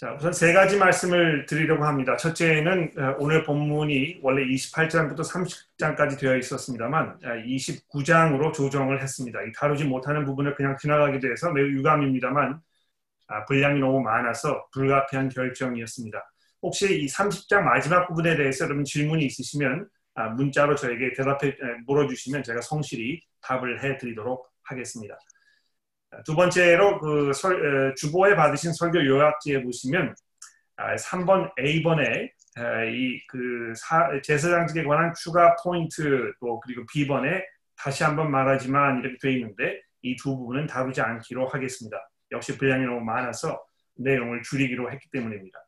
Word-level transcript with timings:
자, 0.00 0.14
우선 0.14 0.32
세 0.32 0.54
가지 0.54 0.78
말씀을 0.78 1.44
드리려고 1.44 1.84
합니다. 1.84 2.16
첫째는 2.16 2.92
어, 2.96 3.16
오늘 3.18 3.44
본문이 3.44 4.20
원래 4.22 4.46
28장부터 4.46 5.20
30장까지 5.78 6.18
되어 6.18 6.38
있었습니다만 6.38 7.18
29장으로 7.18 8.48
아, 8.48 8.52
조정을 8.52 9.02
했습니다. 9.02 9.38
다루지 9.58 9.84
못하는 9.84 10.24
부분을 10.24 10.54
그냥 10.54 10.78
지나가게 10.80 11.18
돼서 11.18 11.52
매우 11.52 11.66
유감입니다만 11.66 12.62
아, 13.26 13.44
분량이 13.44 13.78
너무 13.78 14.00
많아서 14.00 14.70
불가피한 14.72 15.28
결정이었습니다. 15.28 16.32
혹시 16.62 17.02
이 17.02 17.06
30장 17.06 17.60
마지막 17.60 18.08
부분에 18.08 18.36
대해서 18.36 18.64
여러분 18.64 18.84
질문이 18.84 19.26
있으시면 19.26 19.86
아, 20.14 20.28
문자로 20.30 20.76
저에게 20.76 21.12
대답해 21.12 21.54
물어주시면 21.84 22.42
제가 22.42 22.62
성실히 22.62 23.20
답을 23.42 23.84
해드리도록 23.84 24.50
하겠습니다. 24.62 25.18
두 26.24 26.34
번째로 26.34 26.98
그 26.98 27.32
설, 27.32 27.94
주보에 27.96 28.34
받으신 28.34 28.72
설교 28.72 29.04
요약지에 29.06 29.62
보시면 29.62 30.14
3번 30.76 31.44
아, 31.46 31.52
A번에 31.60 32.30
이 32.90 33.20
그 33.28 33.72
제사장직에 34.22 34.82
관한 34.84 35.12
추가 35.14 35.54
포인트 35.62 36.32
또 36.40 36.58
그리고 36.60 36.84
B번에 36.92 37.44
다시 37.76 38.02
한번 38.02 38.30
말하지만 38.30 39.00
이렇게 39.00 39.16
되어 39.20 39.30
있는데 39.32 39.80
이 40.02 40.16
두 40.16 40.36
부분은 40.36 40.66
다루지 40.66 41.00
않기로 41.00 41.46
하겠습니다. 41.46 41.96
역시 42.32 42.56
분량이 42.58 42.84
너무 42.84 43.00
많아서 43.00 43.62
내용을 43.96 44.42
줄이기로 44.42 44.90
했기 44.90 45.08
때문입니다. 45.10 45.58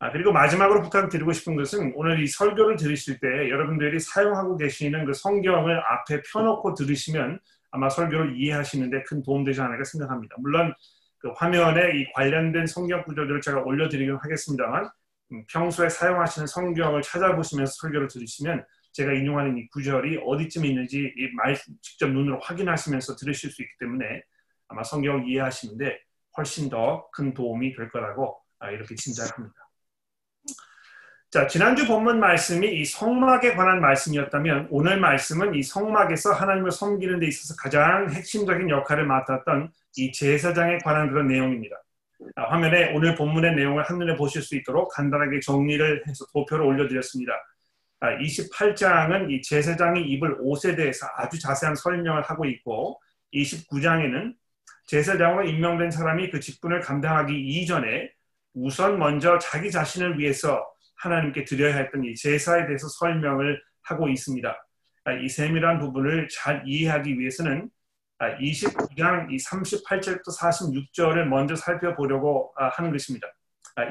아, 0.00 0.12
그리고 0.12 0.32
마지막으로 0.32 0.82
부탁드리고 0.82 1.32
싶은 1.32 1.56
것은 1.56 1.92
오늘 1.96 2.22
이 2.22 2.26
설교를 2.26 2.76
들으실 2.76 3.18
때 3.20 3.28
여러분들이 3.50 3.98
사용하고 4.00 4.56
계시는 4.56 5.06
그 5.06 5.14
성경을 5.14 5.80
앞에 5.80 6.22
펴놓고 6.30 6.74
들으시면 6.74 7.40
아마 7.74 7.88
설교를 7.88 8.40
이해하시는데 8.40 9.02
큰 9.02 9.20
도움되지 9.24 9.60
않을까 9.60 9.82
생각합니다. 9.82 10.36
물론 10.38 10.72
그 11.18 11.30
화면에 11.36 11.98
이 11.98 12.12
관련된 12.12 12.68
성경 12.68 13.02
구절들을 13.02 13.40
제가 13.40 13.62
올려드리긴 13.62 14.14
하겠습니다만 14.14 14.88
음, 15.32 15.44
평소에 15.50 15.88
사용하시는 15.88 16.46
성경을 16.46 17.02
찾아보시면서 17.02 17.72
설교를 17.80 18.06
들으시면 18.06 18.64
제가 18.92 19.12
인용하는 19.12 19.58
이 19.58 19.66
구절이 19.70 20.20
어디쯤에 20.24 20.68
있는지 20.68 21.12
이말 21.16 21.56
직접 21.82 22.08
눈으로 22.10 22.38
확인하시면서 22.40 23.16
들으실 23.16 23.50
수 23.50 23.62
있기 23.62 23.72
때문에 23.80 24.22
아마 24.68 24.84
성경을 24.84 25.28
이해하시는데 25.28 25.98
훨씬 26.36 26.70
더 26.70 27.08
큰 27.12 27.34
도움이 27.34 27.74
될 27.74 27.90
거라고 27.90 28.40
아, 28.60 28.70
이렇게 28.70 28.94
짐작합니다. 28.94 29.63
자, 31.34 31.48
지난주 31.48 31.88
본문 31.88 32.20
말씀이 32.20 32.80
이 32.80 32.84
성막에 32.84 33.56
관한 33.56 33.80
말씀이었다면 33.80 34.68
오늘 34.70 35.00
말씀은 35.00 35.56
이 35.56 35.64
성막에서 35.64 36.30
하나님을 36.32 36.70
섬기는 36.70 37.18
데 37.18 37.26
있어서 37.26 37.56
가장 37.58 38.08
핵심적인 38.08 38.70
역할을 38.70 39.04
맡았던 39.04 39.72
이 39.96 40.12
제사장에 40.12 40.78
관한 40.84 41.08
그런 41.08 41.26
내용입니다. 41.26 41.74
아, 42.36 42.52
화면에 42.52 42.92
오늘 42.94 43.16
본문의 43.16 43.56
내용을 43.56 43.82
한눈에 43.82 44.14
보실 44.14 44.42
수 44.42 44.54
있도록 44.54 44.92
간단하게 44.92 45.40
정리를 45.40 46.04
해서 46.06 46.24
도표를 46.32 46.64
올려드렸습니다. 46.64 47.32
아, 47.98 48.16
28장은 48.16 49.32
이 49.32 49.42
제사장이 49.42 50.02
입을 50.02 50.36
옷에 50.38 50.76
대해서 50.76 51.08
아주 51.16 51.40
자세한 51.40 51.74
설명을 51.74 52.22
하고 52.22 52.44
있고 52.44 53.00
29장에는 53.34 54.36
제사장으로 54.86 55.48
임명된 55.48 55.90
사람이 55.90 56.30
그 56.30 56.38
직분을 56.38 56.78
감당하기 56.78 57.36
이전에 57.36 58.12
우선 58.54 59.00
먼저 59.00 59.36
자기 59.40 59.72
자신을 59.72 60.20
위해서 60.20 60.73
하나님께 61.04 61.44
드려야 61.44 61.76
했던 61.76 62.04
이 62.04 62.14
제사에 62.14 62.66
대해서 62.66 62.88
설명을 62.88 63.60
하고 63.82 64.08
있습니다. 64.08 64.66
아, 65.04 65.12
이 65.12 65.28
세밀한 65.28 65.78
부분을 65.78 66.28
잘 66.28 66.62
이해하기 66.66 67.18
위해서는 67.18 67.68
29장 68.18 69.02
아, 69.04 69.26
이 69.30 69.36
38절부터 69.36 70.38
46절을 70.40 71.24
먼저 71.24 71.54
살펴보려고 71.54 72.54
아, 72.56 72.68
하는 72.70 72.90
것입니다. 72.90 73.28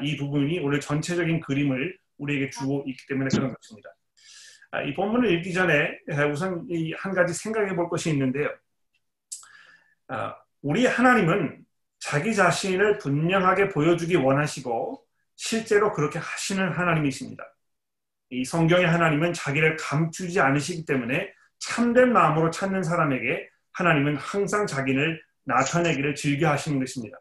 이 0.02 0.16
부분이 0.16 0.60
오늘 0.60 0.80
전체적인 0.80 1.40
그림을 1.40 1.96
우리에게 2.16 2.50
주고 2.50 2.84
있기 2.86 3.06
때문에 3.06 3.28
그런 3.32 3.54
것입니다. 3.54 3.90
이 4.86 4.94
본문을 4.94 5.30
읽기 5.34 5.52
전에 5.52 5.98
우선 6.32 6.66
한 6.96 7.14
가지 7.14 7.34
생각해 7.34 7.76
볼 7.76 7.90
것이 7.90 8.10
있는데요. 8.10 8.48
우리 10.62 10.86
하나님은 10.86 11.66
자기 11.98 12.34
자신을 12.34 12.96
분명하게 12.96 13.68
보여주기 13.68 14.16
원하시고 14.16 15.03
실제로 15.36 15.92
그렇게 15.92 16.18
하시는 16.18 16.72
하나님이십니다. 16.72 17.44
이 18.30 18.44
성경의 18.44 18.86
하나님은 18.86 19.32
자기를 19.32 19.76
감추지 19.76 20.40
않으시기 20.40 20.84
때문에 20.84 21.32
참된 21.58 22.12
마음으로 22.12 22.50
찾는 22.50 22.82
사람에게 22.82 23.48
하나님은 23.72 24.16
항상 24.16 24.66
자기를 24.66 25.22
나타내기를 25.44 26.14
즐겨 26.14 26.50
하시는 26.50 26.78
것입니다. 26.78 27.18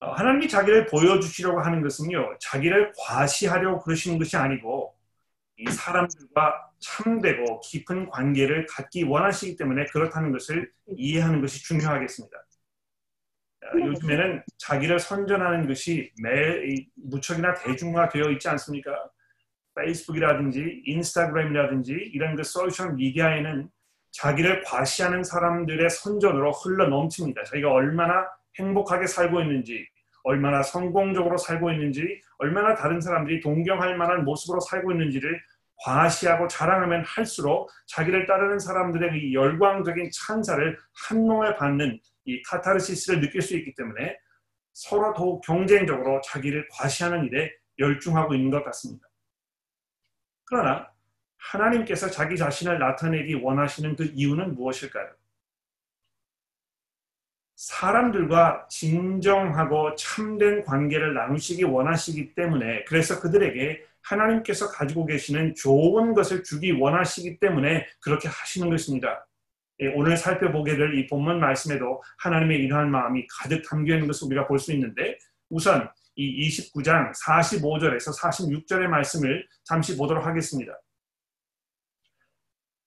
어, 0.00 0.12
하나님이 0.12 0.48
자기를 0.48 0.86
보여주시려고 0.86 1.60
하는 1.60 1.82
것은요, 1.82 2.36
자기를 2.40 2.92
과시하려고 2.98 3.80
그러시는 3.80 4.18
것이 4.18 4.36
아니고, 4.36 4.94
이 5.56 5.70
사람들과 5.70 6.70
참되고 6.80 7.60
깊은 7.60 8.10
관계를 8.10 8.66
갖기 8.66 9.04
원하시기 9.04 9.56
때문에 9.56 9.86
그렇다는 9.86 10.32
것을 10.32 10.70
이해하는 10.96 11.40
것이 11.40 11.62
중요하겠습니다. 11.62 12.43
요즘에는 13.74 14.42
자기를 14.58 14.98
선전하는 14.98 15.66
것이 15.66 16.12
매 16.22 16.32
무척이나 16.96 17.54
대중화되어 17.54 18.30
있지 18.32 18.48
않습니까? 18.48 18.92
페이스북이라든지 19.76 20.82
인스타그램이라든지 20.84 21.92
이런 22.12 22.36
그 22.36 22.44
소셜 22.44 22.94
미디어에는 22.94 23.68
자기를 24.12 24.62
과시하는 24.62 25.24
사람들의 25.24 25.90
선전으로 25.90 26.52
흘러 26.52 26.86
넘칩니다. 26.88 27.42
자기가 27.44 27.72
얼마나 27.72 28.26
행복하게 28.58 29.06
살고 29.06 29.40
있는지, 29.40 29.86
얼마나 30.22 30.62
성공적으로 30.62 31.36
살고 31.36 31.72
있는지, 31.72 32.20
얼마나 32.38 32.74
다른 32.74 33.00
사람들이 33.00 33.40
동경할 33.40 33.96
만한 33.96 34.24
모습으로 34.24 34.60
살고 34.60 34.92
있는지를 34.92 35.40
과시하고 35.84 36.46
자랑하면 36.46 37.04
할수록 37.04 37.68
자기를 37.86 38.26
따르는 38.26 38.60
사람들의 38.60 39.20
이 39.20 39.34
열광적인 39.34 40.10
찬사를 40.12 40.78
한몸에 41.08 41.56
받는 41.56 41.98
이 42.24 42.42
카타르시스를 42.42 43.20
느낄 43.20 43.42
수 43.42 43.56
있기 43.56 43.74
때문에 43.74 44.18
서로 44.72 45.12
더욱 45.14 45.40
경쟁적으로 45.42 46.20
자기를 46.22 46.68
과시하는 46.70 47.24
일에 47.26 47.52
열중하고 47.78 48.34
있는 48.34 48.50
것 48.50 48.64
같습니다. 48.64 49.08
그러나 50.44 50.90
하나님께서 51.36 52.10
자기 52.10 52.36
자신을 52.36 52.78
나타내기 52.78 53.34
원하시는 53.34 53.96
그 53.96 54.04
이유는 54.04 54.54
무엇일까요? 54.54 55.10
사람들과 57.56 58.66
진정하고 58.68 59.94
참된 59.94 60.64
관계를 60.64 61.14
나누시기 61.14 61.62
원하시기 61.64 62.34
때문에 62.34 62.84
그래서 62.84 63.20
그들에게 63.20 63.84
하나님께서 64.02 64.68
가지고 64.68 65.06
계시는 65.06 65.54
좋은 65.54 66.14
것을 66.14 66.42
주기 66.42 66.72
원하시기 66.72 67.38
때문에 67.38 67.86
그렇게 68.00 68.28
하시는 68.28 68.68
것입니다. 68.68 69.26
예, 69.80 69.88
오늘 69.88 70.16
살펴보게 70.16 70.76
될 70.76 70.94
이 70.94 71.06
본문 71.06 71.40
말씀에도 71.40 72.02
하나님의 72.18 72.58
이러한 72.62 72.90
마음이 72.90 73.26
가득 73.28 73.62
담겨 73.68 73.94
있는 73.94 74.06
것을 74.06 74.26
우리가 74.28 74.46
볼 74.46 74.58
수 74.58 74.72
있는데 74.72 75.18
우선 75.50 75.88
이 76.16 76.48
29장 76.48 77.12
45절에서 77.24 78.16
46절의 78.20 78.86
말씀을 78.86 79.46
잠시 79.64 79.96
보도록 79.96 80.24
하겠습니다. 80.26 80.72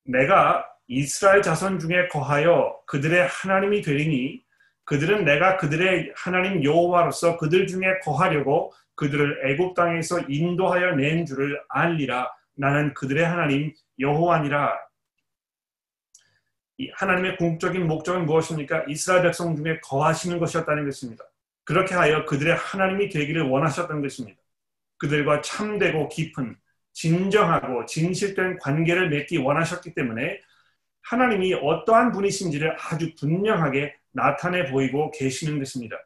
내가 0.05 0.65
이스라엘 0.87 1.41
자손 1.41 1.79
중에 1.79 2.07
거하여 2.07 2.79
그들의 2.87 3.27
하나님이 3.27 3.81
되리니 3.81 4.41
그들은 4.85 5.25
내가 5.25 5.57
그들의 5.57 6.13
하나님 6.15 6.63
여호와로서 6.63 7.37
그들 7.37 7.67
중에 7.67 7.99
거하려고 8.03 8.71
그들을 8.95 9.49
애굽 9.51 9.75
땅에서 9.75 10.21
인도하여 10.29 10.95
낸 10.95 11.25
줄을 11.25 11.61
알리라 11.67 12.31
나는 12.55 12.93
그들의 12.93 13.25
하나님 13.25 13.73
여호와니라 13.99 14.86
하나님의 16.93 17.37
궁극적인 17.37 17.87
목적은 17.87 18.25
무엇입니까? 18.25 18.85
이스라엘 18.87 19.23
백성 19.23 19.55
중에 19.55 19.79
거하시는 19.81 20.39
것이었다는 20.39 20.85
것입니다. 20.85 21.25
그렇게 21.63 21.95
하여 21.95 22.25
그들의 22.25 22.55
하나님이 22.55 23.09
되기를 23.09 23.43
원하셨던 23.43 24.01
것입니다. 24.01 24.39
그들과 24.97 25.41
참되고 25.41 26.07
깊은 26.09 26.55
진정하고 26.93 27.85
진실된 27.85 28.57
관계를 28.59 29.09
맺기 29.09 29.37
원하셨기 29.37 29.93
때문에 29.93 30.41
하나님이 31.01 31.53
어떠한 31.55 32.11
분이신지를 32.11 32.75
아주 32.79 33.13
분명하게 33.15 33.95
나타내 34.11 34.65
보이고 34.71 35.11
계시는 35.11 35.59
것입니다. 35.59 35.97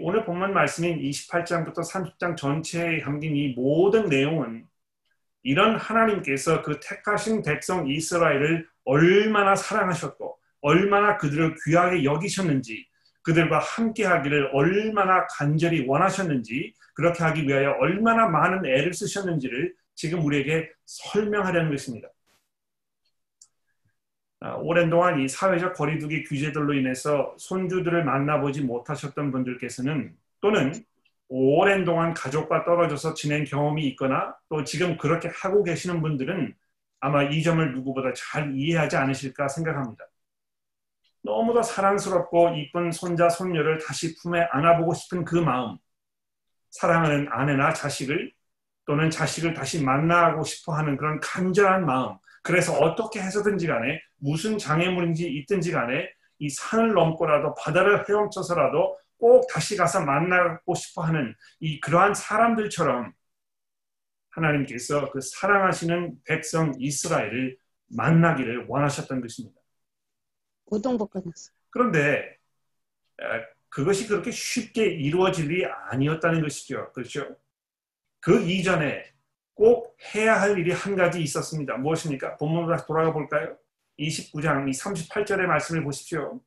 오늘 0.00 0.24
본문 0.24 0.52
말씀인 0.52 0.98
28장부터 1.00 1.78
30장 1.90 2.36
전체에 2.36 3.00
담긴 3.00 3.36
이 3.36 3.54
모든 3.54 4.08
내용은 4.08 4.66
이런 5.44 5.76
하나님께서 5.76 6.62
그 6.62 6.80
택하신 6.80 7.42
백성 7.42 7.86
이스라엘을 7.86 8.66
얼마나 8.84 9.54
사랑하셨고 9.54 10.38
얼마나 10.62 11.16
그들을 11.18 11.54
귀하게 11.64 12.02
여기셨는지 12.04 12.86
그들과 13.22 13.58
함께 13.58 14.04
하기를 14.04 14.50
얼마나 14.52 15.26
간절히 15.26 15.86
원하셨는지 15.86 16.74
그렇게 16.94 17.22
하기 17.24 17.46
위하여 17.46 17.72
얼마나 17.78 18.26
많은 18.28 18.66
애를 18.66 18.94
쓰셨는지를 18.94 19.74
지금 19.94 20.24
우리에게 20.24 20.70
설명하려는 20.86 21.70
것입니다. 21.70 22.08
아, 24.40 24.54
오랜 24.56 24.90
동안 24.90 25.20
이 25.20 25.28
사회적 25.28 25.74
거리두기 25.74 26.24
규제들로 26.24 26.74
인해서 26.74 27.34
손주들을 27.38 28.04
만나보지 28.04 28.62
못하셨던 28.62 29.30
분들께서는 29.30 30.14
또는 30.40 30.72
오랜 31.28 31.84
동안 31.84 32.14
가족과 32.14 32.64
떨어져서 32.64 33.14
지낸 33.14 33.44
경험이 33.44 33.86
있거나 33.88 34.36
또 34.48 34.62
지금 34.64 34.96
그렇게 34.96 35.28
하고 35.28 35.62
계시는 35.62 36.00
분들은 36.02 36.54
아마 37.00 37.22
이 37.22 37.42
점을 37.42 37.72
누구보다 37.72 38.12
잘 38.14 38.54
이해하지 38.54 38.96
않으실까 38.96 39.48
생각합니다. 39.48 40.04
너무도 41.22 41.62
사랑스럽고 41.62 42.50
이쁜 42.56 42.92
손자, 42.92 43.28
손녀를 43.28 43.78
다시 43.78 44.14
품에 44.16 44.46
안아보고 44.52 44.92
싶은 44.94 45.24
그 45.24 45.36
마음, 45.36 45.78
사랑하는 46.70 47.28
아내나 47.30 47.72
자식을 47.72 48.32
또는 48.86 49.10
자식을 49.10 49.54
다시 49.54 49.82
만나고 49.82 50.44
싶어 50.44 50.74
하는 50.74 50.96
그런 50.96 51.18
간절한 51.20 51.86
마음, 51.86 52.16
그래서 52.42 52.74
어떻게 52.74 53.22
해서든지 53.22 53.66
간에 53.66 54.00
무슨 54.18 54.58
장애물인지 54.58 55.26
있든지 55.30 55.72
간에 55.72 56.10
이 56.38 56.50
산을 56.50 56.92
넘고라도 56.92 57.54
바다를 57.54 58.04
헤엄쳐서라도 58.06 58.98
꼭 59.24 59.46
다시 59.46 59.74
가서 59.74 60.02
만나고 60.04 60.74
싶어 60.74 61.00
하는 61.00 61.34
이 61.58 61.80
그러한 61.80 62.12
사람들처럼 62.12 63.14
하나님께서 64.28 65.10
그 65.12 65.22
사랑하시는 65.22 66.22
백성 66.24 66.74
이스라엘을 66.78 67.56
만나기를 67.86 68.66
원하셨던 68.68 69.22
것입니다. 69.22 69.58
고동복 70.66 71.08
끝났어. 71.08 71.52
그런데 71.70 72.36
그것이 73.70 74.08
그렇게 74.08 74.30
쉽게 74.30 74.84
이루어질 74.84 75.50
일이 75.50 75.64
아니었다는 75.64 76.42
것이죠. 76.42 76.92
그렇죠? 76.92 77.34
그 78.20 78.42
이전에 78.42 79.10
꼭 79.54 79.96
해야 80.14 80.38
할 80.38 80.58
일이 80.58 80.70
한 80.70 80.96
가지 80.96 81.22
있었습니다. 81.22 81.78
무엇입니까? 81.78 82.36
본문으로 82.36 82.76
다시 82.76 82.86
돌아가 82.86 83.10
볼까요? 83.10 83.56
29장 83.98 84.68
이 84.68 84.72
38절의 84.72 85.46
말씀을 85.46 85.82
보십시오. 85.82 86.42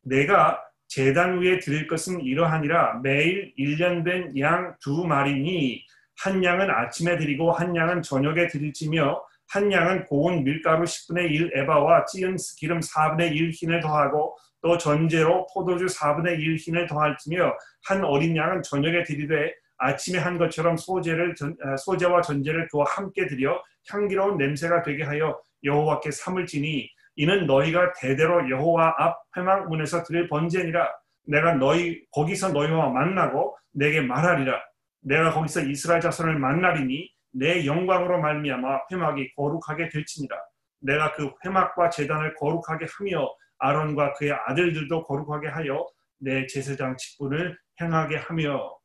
내가 0.00 0.64
재단 0.88 1.40
위에 1.40 1.58
드릴 1.58 1.86
것은 1.86 2.22
이러하니라. 2.22 3.00
매일 3.02 3.52
1년 3.58 4.04
된 4.04 4.32
양 4.38 4.74
두 4.80 5.04
마리니 5.06 5.84
한 6.20 6.42
양은 6.42 6.70
아침에 6.70 7.16
드리고 7.18 7.52
한 7.52 7.76
양은 7.76 8.02
저녁에 8.02 8.48
드릴지며 8.48 9.22
한 9.50 9.70
양은 9.72 10.04
고운 10.06 10.44
밀가루 10.44 10.84
10분의 10.84 11.30
1 11.30 11.52
에바와 11.54 12.04
찌은 12.06 12.36
기름 12.58 12.80
4분의 12.80 13.32
1 13.34 13.50
흰을 13.50 13.80
더하고 13.80 14.36
또 14.60 14.76
전제로 14.76 15.46
포도주 15.54 15.86
4분의 15.86 16.40
1 16.40 16.56
흰을 16.56 16.86
더할지며 16.86 17.54
한 17.86 18.04
어린 18.04 18.36
양은 18.36 18.62
저녁에 18.62 19.04
드리되 19.04 19.52
아침에 19.78 20.18
한 20.18 20.38
것처럼 20.38 20.76
소재를 20.76 21.34
아, 21.64 21.76
소재와 21.76 22.20
전제를 22.22 22.66
그와 22.68 22.84
함께 22.88 23.26
드려 23.26 23.62
향기로운 23.88 24.36
냄새가 24.36 24.82
되게 24.82 25.04
하여 25.04 25.40
여호와께 25.62 26.10
삼을 26.10 26.46
지니 26.46 26.90
이는 27.18 27.46
너희가 27.46 27.94
대대로 27.94 28.48
여호와 28.48 28.94
앞 28.96 29.18
회막문에서 29.36 30.04
드릴 30.04 30.28
번제니라. 30.28 30.88
내가 31.26 31.54
너희 31.54 32.00
거기서 32.12 32.50
너희와 32.52 32.90
만나고 32.90 33.58
내게 33.72 34.00
말하리라. 34.00 34.62
내가 35.00 35.32
거기서 35.32 35.62
이스라엘 35.62 36.00
자손을 36.00 36.38
만나리니 36.38 37.12
내 37.32 37.66
영광으로 37.66 38.20
말미암아 38.20 38.82
회막이 38.92 39.34
거룩하게 39.34 39.88
될지니라. 39.88 40.36
내가 40.80 41.12
그 41.12 41.32
회막과 41.44 41.90
제단을 41.90 42.36
거룩하게 42.36 42.86
하며 42.96 43.28
아론과 43.58 44.12
그의 44.12 44.32
아들들도 44.46 45.04
거룩하게 45.04 45.48
하여 45.48 45.84
내 46.18 46.46
제사장 46.46 46.96
직분을 46.96 47.58
행하게 47.80 48.16
하며 48.16 48.78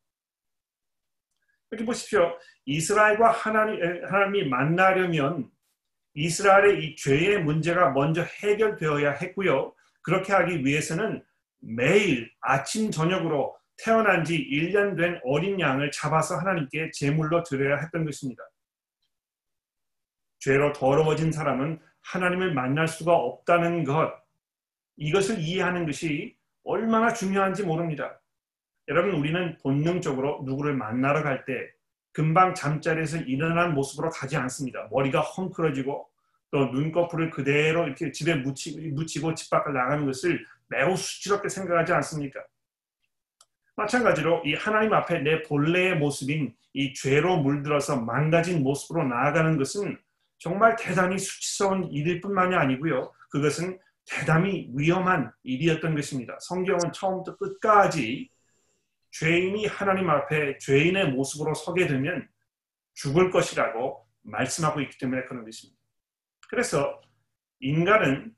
이렇게 1.69 1.86
보십시오. 1.86 2.36
이스라엘과 2.65 3.29
하나님, 3.29 3.79
하나님이 4.06 4.50
만나려면 4.50 5.51
이스라엘의 6.15 6.83
이 6.83 6.95
죄의 6.95 7.44
문제가 7.44 7.92
먼저 7.92 8.24
해결되어야 8.24 9.12
했고요. 9.13 9.74
그렇게 10.01 10.33
하기 10.33 10.65
위해서는 10.65 11.24
매일 11.60 12.30
아침 12.42 12.92
저녁으로 12.92 13.56
태어난 13.77 14.24
지 14.24 14.38
1년 14.38 14.95
된 14.98 15.19
어린 15.24 15.60
양을 15.60 15.92
잡아서 15.92 16.38
하나님께 16.38 16.92
제물로 16.94 17.44
드려야 17.44 17.77
했던 17.77 18.06
것입니다. 18.06 18.44
죄로 20.39 20.74
더러워진 20.74 21.31
사람은 21.31 21.80
하나님을 22.01 22.54
만날 22.54 22.88
수가 22.88 23.15
없다는 23.15 23.86
것, 23.86 24.13
이것을 24.98 25.39
이해하는 25.39 25.86
것이 25.86 26.36
얼마나 26.63 27.13
중요한지 27.13 27.63
모릅니다. 27.63 28.21
여러분 28.89 29.13
우리는 29.13 29.57
본능적으로 29.63 30.44
누구를 30.45 30.75
만나러 30.75 31.24
갈 31.24 31.45
때 31.45 31.71
금방 32.13 32.54
잠자리에서 32.54 33.18
일어난 33.18 33.74
모습으로 33.74 34.10
가지 34.12 34.38
않습니다. 34.38 34.88
머리가 34.92 35.21
헝클어지고 35.21 36.10
또 36.51 36.65
눈꺼풀을 36.68 37.31
그대로 37.31 37.86
이렇게 37.86 38.12
집에 38.12 38.36
묻히, 38.36 38.92
묻히고 38.92 39.33
집 39.33 39.50
밖을 39.50 39.74
나가는 39.74 40.06
것을 40.06 40.45
매우 40.68 40.95
수치롭게 40.95 41.50
생각하지 41.50 41.92
않습니까? 41.94 42.39
마찬가지로 43.75 44.44
이 44.45 44.54
하나님 44.54 44.94
앞에 44.94 45.19
내 45.19 45.42
본래의 45.42 45.98
모습인 45.98 46.54
이 46.74 46.94
죄로 46.94 47.38
물들어서 47.38 48.00
망가진 48.00 48.62
모습으로 48.62 49.04
나아가는 49.07 49.57
것은 49.57 49.98
정말 50.38 50.75
대단히 50.75 51.18
수치스러운 51.18 51.86
일일 51.86 52.21
뿐만이 52.21 52.54
아니고요. 52.54 53.12
그것은 53.30 53.80
대단히 54.06 54.69
위험한 54.75 55.31
일이었던 55.44 55.95
것입니다. 55.95 56.38
성경은 56.42 56.92
처음부터 56.94 57.38
끝까지 57.38 58.30
죄인이 59.13 59.68
하나님 59.68 60.10
앞에 60.10 60.57
죄인의 60.57 61.12
모습으로 61.12 61.54
서게 61.54 61.88
되면 61.88 62.27
죽을 62.95 63.30
것이라고 63.31 64.07
말씀하고 64.24 64.81
있기 64.81 64.98
때문에 64.98 65.25
그런 65.25 65.45
것입니다. 65.45 65.80
그래서 66.50 67.00
인간은 67.60 68.36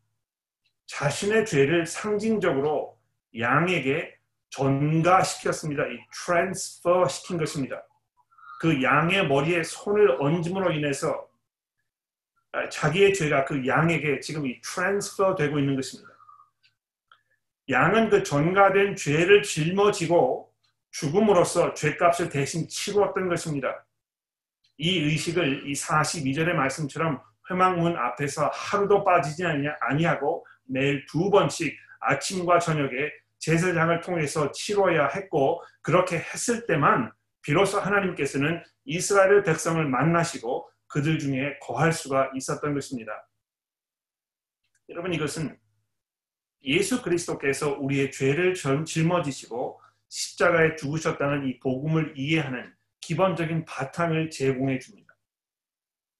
자신의 0.87 1.45
죄를 1.45 1.85
상징적으로 1.85 2.99
양에게 3.37 4.15
전가시켰습니다. 4.49 5.83
이 5.87 5.97
transfer 6.13 7.07
시킨 7.07 7.37
것입니다. 7.37 7.81
그 8.59 8.81
양의 8.81 9.27
머리에 9.27 9.63
손을 9.63 10.21
얹음으로 10.21 10.71
인해서 10.71 11.27
자기의 12.69 13.13
죄가 13.13 13.45
그 13.45 13.65
양에게 13.65 14.19
지금 14.19 14.45
이 14.45 14.59
transfer 14.61 15.35
되고 15.35 15.59
있는 15.59 15.75
것입니다. 15.75 16.13
양은 17.69 18.09
그 18.09 18.23
전가된 18.23 18.95
죄를 18.95 19.41
짊어지고 19.41 20.54
죽음으로써 20.99 21.73
죄값을 21.73 22.29
대신 22.29 22.67
치루었던 22.69 23.27
것입니다. 23.27 23.85
이 24.77 24.97
의식을 24.99 25.69
이 25.69 25.73
42절의 25.73 26.53
말씀처럼 26.53 27.21
회막문 27.49 27.97
앞에서 27.97 28.47
하루도 28.47 29.03
빠지지 29.03 29.43
아니하고 29.81 30.45
매일 30.63 31.05
두 31.05 31.29
번씩 31.29 31.75
아침과 31.99 32.59
저녁에 32.59 33.11
제사장을 33.39 34.01
통해서 34.01 34.51
치러야 34.51 35.07
했고 35.07 35.61
그렇게 35.81 36.17
했을 36.17 36.65
때만 36.65 37.11
비로소 37.41 37.79
하나님께서는 37.79 38.63
이스라엘 38.85 39.43
백성을 39.43 39.83
만나시고 39.85 40.69
그들 40.87 41.19
중에 41.19 41.59
거할 41.61 41.91
수가 41.91 42.31
있었던 42.35 42.73
것입니다. 42.73 43.27
여러분 44.89 45.13
이것은 45.13 45.59
예수 46.63 47.01
그리스도께서 47.01 47.73
우리의 47.73 48.11
죄를 48.11 48.55
짊어지시고 48.85 49.81
십자가에 50.15 50.75
죽으셨다는 50.77 51.45
이 51.45 51.59
복음을 51.59 52.13
이해하는 52.15 52.73
기본적인 53.01 53.65
바탕을 53.65 54.29
제공해 54.29 54.79
줍니다. 54.79 55.13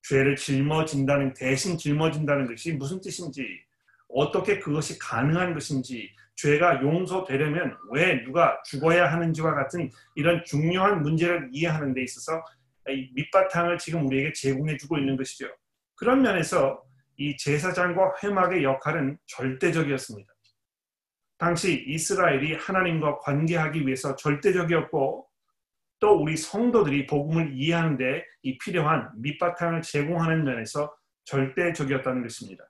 죄를 0.03 0.35
짊어진다는 0.35 1.33
대신 1.33 1.77
짊어진다는 1.77 2.45
것이 2.45 2.73
무슨 2.73 2.99
뜻인지 2.99 3.47
어떻게 4.09 4.59
그것이 4.59 4.99
가능한 4.99 5.53
것인지 5.53 6.13
죄가 6.35 6.81
용서되려면 6.81 7.77
왜 7.91 8.21
누가 8.23 8.61
죽어야 8.65 9.11
하는지와 9.11 9.55
같은 9.55 9.89
이런 10.15 10.43
중요한 10.43 11.01
문제를 11.01 11.49
이해하는 11.53 11.93
데 11.93 12.03
있어서 12.03 12.43
이 12.89 13.09
밑바탕을 13.15 13.77
지금 13.77 14.05
우리에게 14.05 14.33
제공해 14.33 14.75
주고 14.75 14.97
있는 14.97 15.15
것이죠. 15.15 15.47
그런 15.95 16.21
면에서 16.21 16.83
이 17.15 17.37
제사장과 17.37 18.15
회막의 18.21 18.65
역할은 18.65 19.17
절대적이었습니다. 19.25 20.34
당시 21.45 21.83
이스라엘이 21.87 22.55
하나님과 22.55 23.19
관계하기 23.19 23.85
위해서 23.85 24.15
절대적이었고 24.15 25.29
또 25.99 26.11
우리 26.19 26.35
성도들이 26.35 27.05
복음을 27.05 27.53
이해하는 27.53 27.97
데 27.97 28.25
이 28.41 28.59
필요한 28.59 29.11
밑바탕을 29.15 29.81
제공하는 29.81 30.43
면에서 30.43 30.95
절대적이었다는 31.23 32.21
것입니다. 32.21 32.63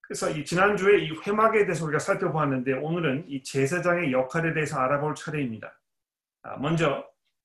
그래서 0.00 0.30
이 0.30 0.44
지난주에 0.44 1.04
이 1.04 1.10
회막에 1.10 1.64
대해서 1.64 1.84
우리가 1.84 1.98
살펴보았는데 1.98 2.74
오늘은 2.74 3.28
이 3.28 3.42
제사장의 3.42 4.12
역할에 4.12 4.54
대해서 4.54 4.78
알아볼 4.78 5.16
차례입니다. 5.16 5.76
아, 6.42 6.56
먼저 6.58 7.04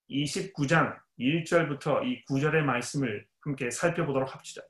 29장 0.10 1.00
1절부터 1.20 2.06
이 2.06 2.24
9절의 2.26 2.62
말씀을 2.62 3.28
함께 3.42 3.72
살펴보도록 3.72 4.36
합시다. 4.36 4.62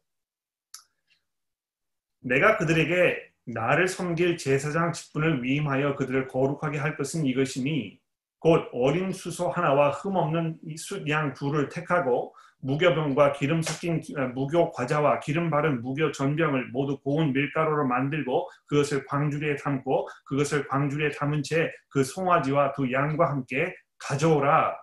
내가 2.21 2.57
그들에게 2.57 3.30
나를 3.53 3.87
섬길 3.87 4.37
제사장 4.37 4.91
직분을 4.93 5.43
위임하여 5.43 5.95
그들을 5.95 6.27
거룩하게 6.27 6.77
할 6.77 6.95
것은 6.97 7.25
이것이니 7.25 7.99
곧 8.39 8.69
어린 8.73 9.11
수소 9.11 9.49
하나와 9.49 9.91
흠없는 9.91 10.57
숫양 10.77 11.33
둘을 11.33 11.69
택하고 11.69 12.33
무교병과 12.63 13.33
기름 13.33 13.61
섞인 13.61 14.01
무교 14.35 14.71
과자와 14.71 15.19
기름 15.19 15.49
바른 15.49 15.81
무교 15.81 16.11
전병을 16.11 16.69
모두 16.69 16.99
고운 16.99 17.33
밀가루로 17.33 17.87
만들고 17.87 18.49
그것을 18.67 19.05
광주리에 19.05 19.55
담고 19.55 20.07
그것을 20.25 20.67
광주리에 20.67 21.11
담은 21.11 21.43
채 21.43 21.71
그 21.91 22.03
송아지와 22.03 22.71
두 22.71 22.91
양과 22.91 23.29
함께 23.29 23.75
가져오라. 23.99 24.75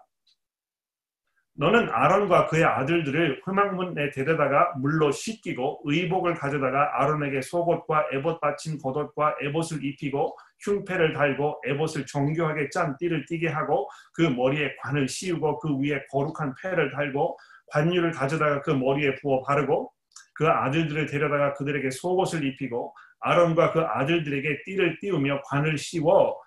너는 1.61 1.89
아론과 1.91 2.47
그의 2.47 2.63
아들들을 2.63 3.43
회막문에 3.45 4.11
데려다가 4.11 4.73
물로 4.77 5.11
씻기고 5.11 5.81
의복을 5.85 6.35
가져다가 6.35 7.03
아론에게 7.03 7.43
속옷과 7.43 8.11
에봇 8.13 8.41
받친 8.41 8.79
겉옷과 8.79 9.39
에봇을 9.43 9.85
입히고 9.85 10.37
흉패를 10.61 11.15
달고 11.15 11.61
에봇을 11.67 12.07
정교하게 12.07 12.71
짠 12.71 12.97
띠를 12.97 13.27
띠게 13.27 13.49
하고 13.49 13.89
그 14.15 14.23
머리에 14.23 14.77
관을 14.83 15.09
씌우고 15.09 15.59
그 15.59 15.77
위에 15.81 16.01
거룩한 16.13 16.55
패를 16.63 16.93
달고 16.93 17.37
관유를 17.73 18.13
가져다가 18.13 18.63
그 18.63 18.71
머리에 18.71 19.17
부어 19.17 19.43
바르고 19.43 19.93
그 20.35 20.47
아들들을 20.47 21.07
데려다가 21.07 21.55
그들에게 21.55 21.91
속옷을 21.91 22.45
입히고 22.45 22.95
아론과 23.19 23.73
그 23.73 23.81
아들들에게 23.81 24.63
띠를 24.65 25.01
띄우며 25.01 25.43
관을 25.47 25.77
씌워 25.77 26.39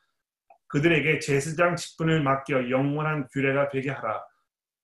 그들에게 0.69 1.19
제사장 1.19 1.75
직분을 1.75 2.23
맡겨 2.23 2.69
영원한 2.69 3.27
규례가 3.33 3.67
되게 3.67 3.89
하라. 3.89 4.30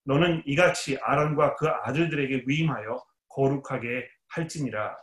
너는 0.08 0.42
이같이 0.46 0.98
아론과 1.02 1.56
그 1.56 1.68
아들들에게 1.68 2.44
위임하여 2.46 3.04
거룩하게 3.28 4.08
할지니라. 4.28 4.96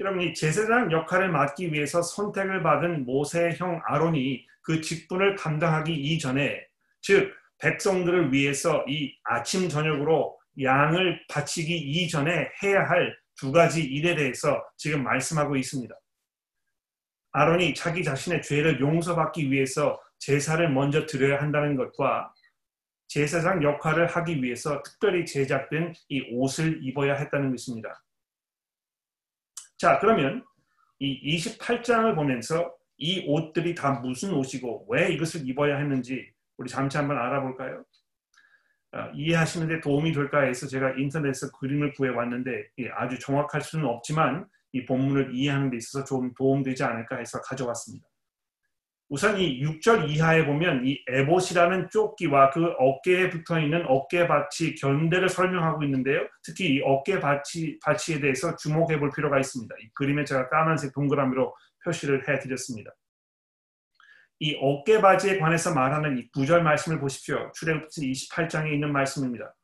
여러분 0.00 0.22
이 0.22 0.34
제사장 0.34 0.90
역할을 0.90 1.30
맡기 1.30 1.72
위해서 1.72 2.02
선택을 2.02 2.62
받은 2.62 3.04
모세의 3.04 3.56
형 3.56 3.80
아론이 3.86 4.44
그 4.62 4.80
직분을 4.80 5.36
감당하기 5.36 5.94
이전에 5.94 6.66
즉 7.00 7.32
백성들을 7.58 8.32
위해서 8.32 8.84
이 8.88 9.14
아침 9.22 9.68
저녁으로 9.68 10.36
양을 10.60 11.26
바치기 11.28 11.76
이전에 11.76 12.50
해야 12.62 12.84
할 12.88 13.24
두 13.36 13.50
가지 13.52 13.82
일에 13.84 14.14
대해서 14.14 14.64
지금 14.76 15.02
말씀하고 15.02 15.56
있습니다. 15.56 15.94
아론이 17.32 17.74
자기 17.74 18.04
자신의 18.04 18.42
죄를 18.42 18.80
용서받기 18.80 19.50
위해서 19.50 20.00
제사를 20.18 20.66
먼저 20.72 21.04
드려야 21.04 21.40
한다는 21.40 21.76
것과 21.76 22.32
제사장 23.14 23.62
역할을 23.62 24.08
하기 24.08 24.42
위해서 24.42 24.82
특별히 24.82 25.24
제작된 25.24 25.92
이 26.08 26.32
옷을 26.32 26.80
입어야 26.82 27.14
했다는 27.14 27.52
것입니다. 27.52 28.02
자, 29.78 30.00
그러면 30.00 30.44
이 30.98 31.36
28장을 31.36 32.12
보면서 32.16 32.74
이 32.96 33.24
옷들이 33.28 33.76
다 33.76 34.00
무슨 34.00 34.32
옷이고 34.32 34.88
왜 34.90 35.12
이것을 35.12 35.48
입어야 35.48 35.76
했는지 35.76 36.28
우리 36.56 36.68
잠시 36.68 36.96
한번 36.96 37.16
알아볼까요? 37.18 37.84
어, 38.90 39.10
이해하시는데 39.14 39.80
도움이 39.80 40.12
될까 40.12 40.40
해서 40.40 40.66
제가 40.66 40.94
인터넷에서 40.98 41.52
그림을 41.52 41.92
구해왔는데 41.92 42.68
예, 42.80 42.88
아주 42.96 43.16
정확할 43.20 43.60
수는 43.60 43.86
없지만 43.86 44.44
이 44.72 44.84
본문을 44.86 45.36
이해하는 45.36 45.70
데 45.70 45.76
있어서 45.76 46.04
좀 46.04 46.34
도움되지 46.34 46.82
않을까 46.82 47.18
해서 47.18 47.40
가져왔습니다. 47.42 48.08
우선 49.14 49.38
이 49.38 49.62
6절 49.62 50.10
이하에 50.10 50.44
보면 50.44 50.84
이 50.84 51.00
에봇이라는 51.06 51.88
조끼와 51.88 52.50
그 52.50 52.74
어깨에 52.80 53.30
붙어 53.30 53.60
있는 53.60 53.84
어깨 53.86 54.26
받치 54.26 54.74
견대를 54.74 55.28
설명하고 55.28 55.84
있는데요. 55.84 56.26
특히 56.42 56.74
이 56.74 56.82
어깨 56.84 57.20
받치 57.20 57.78
받치에 57.80 58.18
대해서 58.18 58.56
주목해 58.56 58.98
볼 58.98 59.12
필요가 59.14 59.38
있습니다. 59.38 59.72
이 59.80 59.88
그림에 59.94 60.24
제가 60.24 60.48
까만색 60.48 60.92
동그라미로 60.94 61.54
표시를 61.84 62.28
해 62.28 62.40
드렸습니다. 62.40 62.90
이 64.40 64.58
어깨 64.60 65.00
바지에 65.00 65.38
관해서 65.38 65.72
말하는 65.72 66.18
이 66.18 66.28
구절 66.32 66.64
말씀을 66.64 66.98
보십시오. 66.98 67.52
출애굽기 67.54 68.10
28장에 68.10 68.72
있는 68.72 68.92
말씀입니다. 68.92 69.54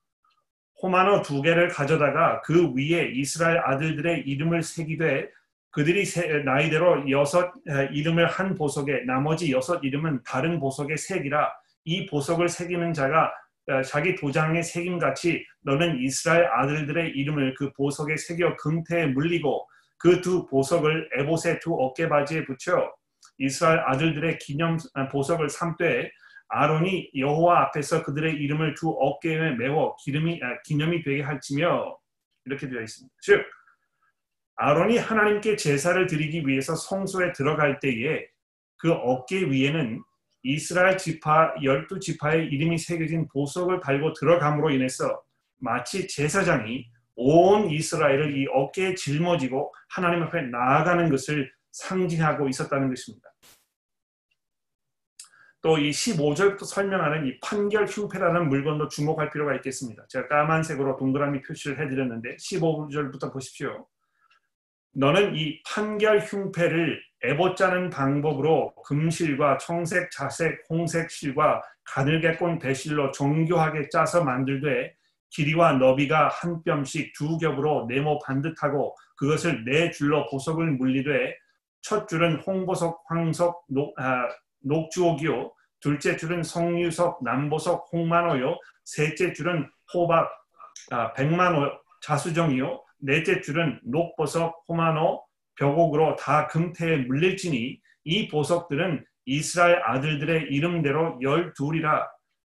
호마노 0.80 1.22
두 1.22 1.42
개를 1.42 1.66
가져다가 1.66 2.40
그 2.42 2.72
위에 2.76 3.10
이스라엘 3.14 3.58
아들들의 3.58 4.28
이름을 4.28 4.62
새기되 4.62 5.28
그들이 5.70 6.04
나이대로 6.44 7.10
여섯 7.10 7.52
이름을 7.92 8.26
한 8.26 8.54
보석에 8.54 9.04
나머지 9.06 9.52
여섯 9.52 9.80
이름은 9.84 10.22
다른 10.24 10.58
보석에 10.58 10.96
새기라 10.96 11.52
이 11.84 12.06
보석을 12.06 12.48
새기는 12.48 12.92
자가 12.92 13.32
자기 13.86 14.16
도장에 14.16 14.62
새김 14.62 14.98
같이 14.98 15.44
너는 15.62 16.00
이스라엘 16.00 16.46
아들들의 16.46 17.10
이름을 17.10 17.54
그 17.54 17.72
보석에 17.72 18.16
새겨 18.16 18.56
금태에 18.56 19.06
물리고 19.06 19.66
그 20.00 20.22
두 20.22 20.46
보석을 20.46 21.10
에봇의 21.18 21.60
두 21.60 21.74
어깨 21.74 22.08
바지에 22.08 22.44
붙여 22.44 22.90
이스라엘 23.38 23.80
아들들의 23.80 24.38
기념 24.38 24.78
아, 24.94 25.08
보석을 25.08 25.50
삼되 25.50 26.10
아론이 26.48 27.10
여호와 27.16 27.62
앞에서 27.64 28.02
그들의 28.02 28.34
이름을 28.34 28.74
두 28.74 28.90
어깨에 28.90 29.52
메워 29.52 29.94
기름이 30.02 30.40
아, 30.42 30.60
기념이 30.64 31.02
되게 31.02 31.22
할지며 31.22 31.96
이렇게 32.46 32.68
되어 32.68 32.80
있습니다. 32.80 33.14
즉 33.20 33.44
아론이 34.62 34.98
하나님께 34.98 35.56
제사를 35.56 36.06
드리기 36.06 36.46
위해서 36.46 36.74
성소에 36.74 37.32
들어갈 37.32 37.80
때에 37.80 38.26
그 38.76 38.92
어깨 38.92 39.38
위에는 39.38 40.02
이스라엘 40.42 40.98
지파 40.98 41.54
열두 41.62 41.98
지파의 41.98 42.48
이름이 42.48 42.76
새겨진 42.76 43.26
보석을 43.28 43.80
달고 43.80 44.12
들어감으로 44.12 44.68
인해서 44.68 45.22
마치 45.56 46.06
제사장이 46.06 46.86
온 47.16 47.70
이스라엘을 47.70 48.36
이 48.36 48.48
어깨에 48.52 48.96
짊어지고 48.96 49.72
하나님 49.88 50.24
앞에 50.24 50.42
나아가는 50.42 51.08
것을 51.08 51.50
상징하고 51.72 52.46
있었다는 52.50 52.90
것입니다. 52.90 53.30
또 55.62 55.78
이 55.78 55.90
15절부터 55.90 56.66
설명하는 56.66 57.26
이 57.26 57.40
판결 57.40 57.86
흉패라는 57.86 58.50
물건도 58.50 58.88
주목할 58.88 59.30
필요가 59.30 59.54
있겠습니다. 59.56 60.04
제가 60.08 60.28
까만색으로 60.28 60.96
동그라미 60.96 61.40
표시를 61.40 61.80
해드렸는데 61.80 62.36
15절부터 62.36 63.32
보십시오. 63.32 63.86
너는 64.92 65.36
이 65.36 65.62
판결 65.62 66.20
흉패를 66.20 67.00
애봇자는 67.24 67.90
방법으로 67.90 68.74
금실과 68.86 69.58
청색, 69.58 70.10
자색, 70.10 70.64
홍색 70.68 71.10
실과 71.10 71.62
가늘게 71.84 72.36
꼰 72.36 72.58
배실로 72.58 73.10
정교하게 73.12 73.88
짜서 73.90 74.24
만들되 74.24 74.94
길이와 75.30 75.74
너비가 75.74 76.28
한 76.28 76.62
뼘씩 76.64 77.12
두 77.14 77.38
겹으로 77.38 77.86
네모 77.88 78.20
반듯하고 78.20 78.96
그것을 79.16 79.64
네 79.64 79.90
줄로 79.90 80.26
보석을 80.28 80.72
물리되 80.72 81.36
첫 81.82 82.08
줄은 82.08 82.40
홍보석, 82.40 83.04
황석, 83.06 83.64
녹, 83.68 83.98
아, 83.98 84.28
녹주옥이요. 84.60 85.52
둘째 85.80 86.16
줄은 86.16 86.42
성유석, 86.42 87.22
남보석, 87.24 87.88
홍만호요. 87.92 88.58
셋째 88.84 89.32
줄은 89.32 89.70
호박, 89.94 90.30
아, 90.90 91.12
백만호, 91.12 91.70
자수정이요. 92.02 92.82
넷째 93.02 93.40
줄은 93.40 93.80
녹보석, 93.84 94.64
호만호, 94.68 95.24
벽옥으로 95.56 96.16
다 96.16 96.46
금태에 96.46 96.98
물릴지니 96.98 97.80
이 98.04 98.28
보석들은 98.28 99.04
이스라엘 99.26 99.82
아들들의 99.84 100.48
이름대로 100.50 101.18
열둘이라 101.20 102.08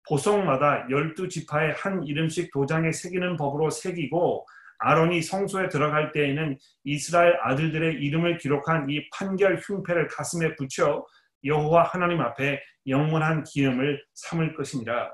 보석마다 0.08 0.88
열두 0.90 1.28
지파의 1.28 1.74
한 1.74 2.04
이름씩 2.04 2.52
도장에 2.52 2.92
새기는 2.92 3.36
법으로 3.36 3.70
새기고 3.70 4.46
아론이 4.78 5.22
성소에 5.22 5.68
들어갈 5.68 6.12
때에는 6.12 6.58
이스라엘 6.84 7.38
아들들의 7.40 7.94
이름을 7.94 8.38
기록한 8.38 8.90
이 8.90 9.08
판결 9.10 9.56
흉패를 9.56 10.08
가슴에 10.08 10.56
붙여 10.56 11.04
여호와 11.44 11.84
하나님 11.84 12.20
앞에 12.20 12.60
영원한 12.88 13.44
기념을 13.44 14.02
삼을 14.14 14.54
것이니라. 14.54 15.12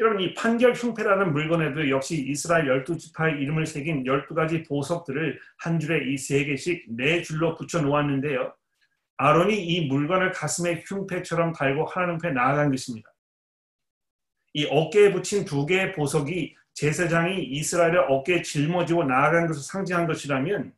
여러분 0.00 0.22
이 0.22 0.32
판결 0.32 0.72
흉패라는 0.72 1.34
물건에도 1.34 1.90
역시 1.90 2.24
이스라엘 2.26 2.66
열두 2.66 2.96
지파의 2.96 3.34
이름을 3.42 3.66
새긴 3.66 4.06
열두 4.06 4.34
가지 4.34 4.62
보석들을 4.62 5.38
한 5.58 5.78
줄에 5.78 6.10
이 6.10 6.16
세 6.16 6.42
개씩 6.44 6.86
네 6.96 7.22
줄로 7.22 7.54
붙여 7.54 7.82
놓았는데요. 7.82 8.54
아론이 9.18 9.62
이 9.62 9.86
물건을 9.88 10.32
가슴에 10.32 10.82
흉패처럼 10.86 11.52
달고 11.52 11.84
하나님 11.84 12.14
앞에 12.14 12.30
나아간 12.30 12.70
것입니다. 12.70 13.12
이 14.54 14.64
어깨에 14.64 15.12
붙인 15.12 15.44
두 15.44 15.66
개의 15.66 15.92
보석이 15.92 16.56
제사장이 16.72 17.44
이스라엘의 17.44 18.06
어깨에 18.08 18.40
짊어지고 18.40 19.04
나아간 19.04 19.46
것을 19.46 19.62
상징한 19.62 20.06
것이라면 20.06 20.72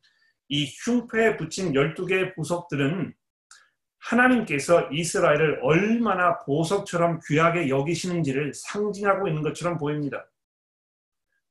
이 0.49 0.65
흉패에 0.65 1.37
붙인 1.37 1.71
12개의 1.71 2.35
보석들은 2.35 3.13
하나님께서 4.03 4.89
이스라엘을 4.91 5.59
얼마나 5.61 6.39
보석처럼 6.39 7.19
귀하게 7.27 7.69
여기시는지를 7.69 8.53
상징하고 8.53 9.27
있는 9.27 9.41
것처럼 9.41 9.77
보입니다. 9.77 10.29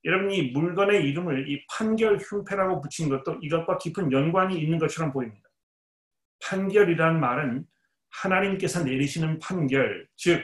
여러분 0.04 0.30
이 0.32 0.50
물건의 0.50 1.04
이름을 1.09 1.49
이 1.49 1.64
판결 1.66 2.18
흉패라고 2.18 2.80
붙인 2.80 3.09
것도 3.09 3.38
이것과 3.40 3.78
깊은 3.78 4.12
연관이 4.12 4.61
있는 4.61 4.78
것처럼 4.78 5.12
보입니다. 5.12 5.49
판결이란 6.44 7.21
말은 7.21 7.64
하나님께서 8.11 8.82
내리시는 8.82 9.38
판결, 9.38 10.06
즉 10.16 10.42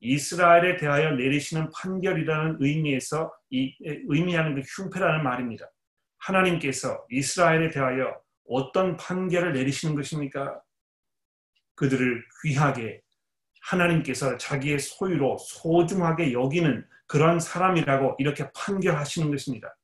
이스라엘에 0.00 0.76
대하여 0.76 1.12
내리시는 1.12 1.70
판결이라는 1.70 2.58
의미에서 2.60 3.32
이 3.50 3.74
의미하는 4.08 4.56
그 4.56 4.60
흉패라는 4.60 5.22
말입니다. 5.22 5.70
하나님께서 6.18 7.06
이스라엘에 7.10 7.70
대하여 7.70 8.20
어떤 8.48 8.96
판결을 8.96 9.52
내리시는 9.52 9.94
것입니까? 9.94 10.60
그들을 11.76 12.24
귀하게 12.42 13.00
하나님께서 13.62 14.36
자기의 14.38 14.78
소유로 14.78 15.38
소중하게 15.38 16.32
여기는 16.32 16.84
그런 17.06 17.40
사람이라고 17.40 18.16
이렇게 18.18 18.50
판결하시는 18.52 19.30
것입니다. 19.30 19.76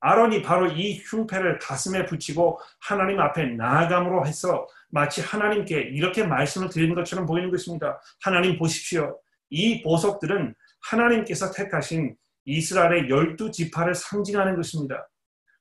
아론이 0.00 0.42
바로 0.42 0.68
이 0.68 1.00
흉패를 1.00 1.58
가슴에 1.58 2.06
붙이고 2.06 2.60
하나님 2.80 3.18
앞에 3.18 3.46
나아감으로 3.46 4.26
해서 4.26 4.66
마치 4.90 5.20
하나님께 5.20 5.76
이렇게 5.80 6.24
말씀을 6.24 6.68
드리는 6.68 6.94
것처럼 6.94 7.26
보이는 7.26 7.50
것입니다. 7.50 8.00
하나님 8.22 8.58
보십시오. 8.58 9.18
이 9.50 9.82
보석들은 9.82 10.54
하나님께서 10.90 11.50
택하신 11.50 12.16
이스라엘의 12.44 13.10
열두 13.10 13.50
지파를 13.50 13.94
상징하는 13.94 14.56
것입니다. 14.56 15.08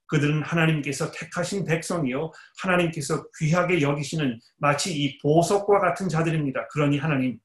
그들은 0.07 0.41
하나님께서 0.41 1.11
택하신 1.11 1.65
백성이요. 1.65 2.31
하나님께서 2.61 3.25
귀하게 3.39 3.81
여기시는 3.81 4.39
마치 4.57 4.93
이 4.93 5.17
보석과 5.19 5.79
같은 5.79 6.09
자들입니다. 6.09 6.67
그러니 6.69 6.97
하나님, 6.97 7.39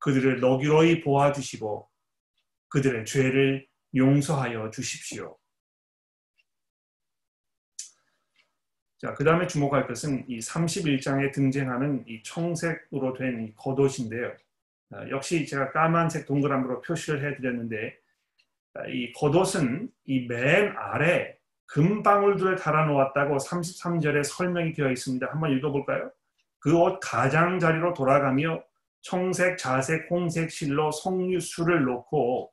그들을 0.00 0.40
너기로이 0.40 1.00
보아 1.00 1.32
주시고 1.32 1.88
그들의 2.68 3.04
죄를 3.06 3.66
용서하여 3.94 4.70
주십시오. 4.70 5.38
자, 8.98 9.14
그 9.14 9.22
다음에 9.22 9.46
주목할 9.46 9.86
것은 9.86 10.24
이 10.28 10.40
31장에 10.40 11.32
등장하는 11.32 12.04
이 12.08 12.20
청색으로 12.24 13.16
된 13.16 13.44
이 13.44 13.54
겉옷인데요. 13.54 14.36
아, 14.90 15.08
역시 15.10 15.46
제가 15.46 15.70
까만색 15.70 16.26
동그라미로 16.26 16.80
표시를 16.80 17.24
해드렸는데 17.32 17.96
아, 17.96 17.97
이 18.86 19.12
겉옷은 19.12 19.88
이 20.06 20.26
맨 20.28 20.74
아래 20.76 21.34
금방울들을 21.66 22.56
달아 22.56 22.86
놓았다고 22.86 23.36
33절에 23.36 24.24
설명이 24.24 24.72
되어 24.72 24.90
있습니다. 24.90 25.26
한번 25.30 25.52
읽어볼까요? 25.52 26.10
그 26.60 26.74
옷 26.76 26.98
가장자리로 27.00 27.94
돌아가며 27.94 28.62
청색, 29.02 29.58
자색, 29.58 30.08
홍색 30.10 30.50
실로 30.50 30.90
석류수를 30.90 31.84
놓고 31.84 32.50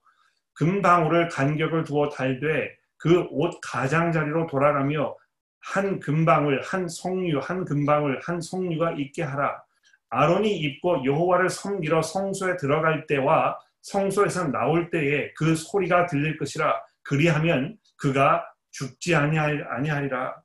금방울을 0.53 1.29
간격을 1.29 1.83
두어 1.83 2.09
달되 2.09 2.75
그 2.97 3.27
옷 3.31 3.59
가장자리로 3.61 4.47
돌아가며 4.47 5.15
한 5.61 5.99
금방울, 5.99 6.61
한 6.63 6.87
성류, 6.87 7.39
한 7.39 7.65
금방울, 7.65 8.19
한 8.23 8.39
성류가 8.39 8.91
있게 8.97 9.23
하라. 9.23 9.63
아론이 10.09 10.55
입고 10.57 11.03
여호와를 11.05 11.49
섬기러 11.49 12.01
성소에 12.03 12.57
들어갈 12.57 13.07
때와 13.07 13.57
성소에서 13.85 14.47
나올 14.47 14.89
때에 14.89 15.31
그 15.33 15.55
소리가 15.55 16.07
들릴 16.07 16.37
것이라. 16.37 16.81
그리하면 17.03 17.77
그가 17.97 18.43
죽지 18.71 19.13
아니하리라. 19.15 20.41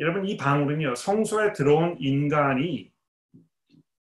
여러분 0.00 0.26
이 0.26 0.36
방울은요 0.36 0.94
성소에 0.94 1.52
들어온 1.52 1.96
인간이 2.00 2.90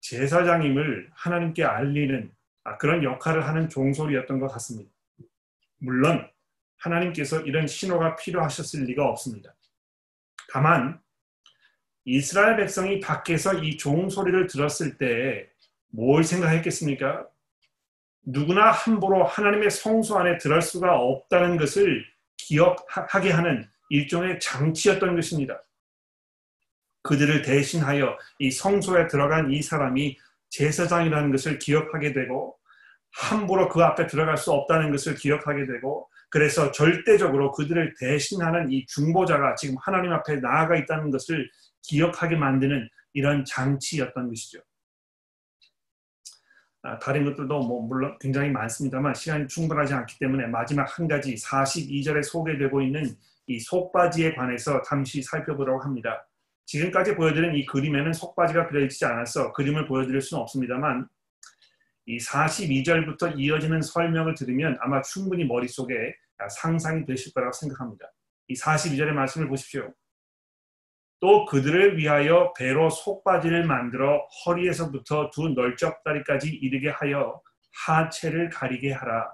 제사장임을 0.01 1.11
하나님께 1.13 1.63
알리는 1.63 2.31
아, 2.65 2.77
그런 2.77 3.03
역할을 3.03 3.47
하는 3.47 3.69
종소리였던 3.69 4.39
것 4.39 4.47
같습니다. 4.53 4.91
물론 5.77 6.29
하나님께서 6.77 7.41
이런 7.41 7.67
신호가 7.67 8.15
필요하셨을 8.17 8.83
리가 8.85 9.07
없습니다. 9.07 9.55
다만 10.51 10.99
이스라엘 12.03 12.57
백성이 12.57 12.99
밖에서 12.99 13.53
이 13.53 13.77
종소리를 13.77 14.47
들었을 14.47 14.97
때 14.97 15.53
뭘 15.95 16.23
생각했겠습니까? 16.23 17.27
누구나 18.25 18.71
함부로 18.71 19.23
하나님의 19.23 19.69
성소 19.69 20.17
안에 20.17 20.37
들어갈 20.37 20.61
수가 20.61 20.97
없다는 20.97 21.57
것을 21.57 22.05
기억하게 22.37 23.31
하는 23.31 23.67
일종의 23.89 24.39
장치였던 24.39 25.15
것입니다. 25.15 25.61
그들을 27.03 27.41
대신하여 27.41 28.17
이 28.39 28.49
성소에 28.49 29.07
들어간 29.07 29.51
이 29.51 29.61
사람이 29.61 30.17
제사장이라는 30.49 31.31
것을 31.31 31.59
기억하게 31.59 32.13
되고 32.13 32.57
함부로 33.11 33.69
그 33.69 33.83
앞에 33.83 34.07
들어갈 34.07 34.37
수 34.37 34.51
없다는 34.51 34.91
것을 34.91 35.15
기억하게 35.15 35.65
되고 35.65 36.09
그래서 36.29 36.71
절대적으로 36.71 37.51
그들을 37.51 37.93
대신하는 37.99 38.71
이 38.71 38.85
중보자가 38.87 39.55
지금 39.55 39.75
하나님 39.81 40.13
앞에 40.13 40.37
나아가 40.37 40.75
있다는 40.75 41.11
것을 41.11 41.49
기억하게 41.83 42.37
만드는 42.37 42.89
이런 43.13 43.45
장치였던 43.45 44.29
것이죠. 44.29 44.59
아, 46.85 46.99
다른 46.99 47.23
것들도 47.23 47.61
뭐 47.61 47.81
물론 47.81 48.17
굉장히 48.19 48.49
많습니다만 48.49 49.13
시간이 49.13 49.47
충분하지 49.47 49.93
않기 49.93 50.19
때문에 50.19 50.47
마지막 50.47 50.85
한 50.99 51.07
가지 51.07 51.33
42절에 51.33 52.21
소개되고 52.23 52.81
있는 52.81 53.15
이 53.47 53.57
속바지에 53.59 54.35
관해서 54.35 54.81
잠시 54.81 55.21
살펴보도록 55.23 55.85
합니다. 55.85 56.27
지금까지 56.65 57.15
보여드린 57.15 57.55
이 57.55 57.65
그림에는 57.65 58.11
속바지가 58.11 58.67
그려지지 58.67 59.05
않아서 59.05 59.53
그림을 59.53 59.87
보여드릴 59.87 60.21
수는 60.21 60.41
없습니다만 60.43 61.07
이 62.05 62.17
42절부터 62.17 63.37
이어지는 63.37 63.81
설명을 63.81 64.35
들으면 64.35 64.77
아마 64.81 65.01
충분히 65.01 65.45
머릿속에 65.45 65.93
상상이 66.49 67.05
되실 67.05 67.33
거라고 67.33 67.53
생각합니다. 67.53 68.11
이 68.49 68.55
42절의 68.55 69.11
말씀을 69.11 69.47
보십시오. 69.47 69.93
또 71.23 71.45
그들을 71.45 71.97
위하여 71.97 72.51
배로 72.51 72.89
속바지를 72.89 73.63
만들어 73.63 74.27
허리에서부터 74.45 75.29
두 75.29 75.47
널쩍다리까지 75.47 76.49
이르게 76.49 76.89
하여 76.89 77.41
하체를 77.85 78.49
가리게 78.49 78.91
하라. 78.91 79.33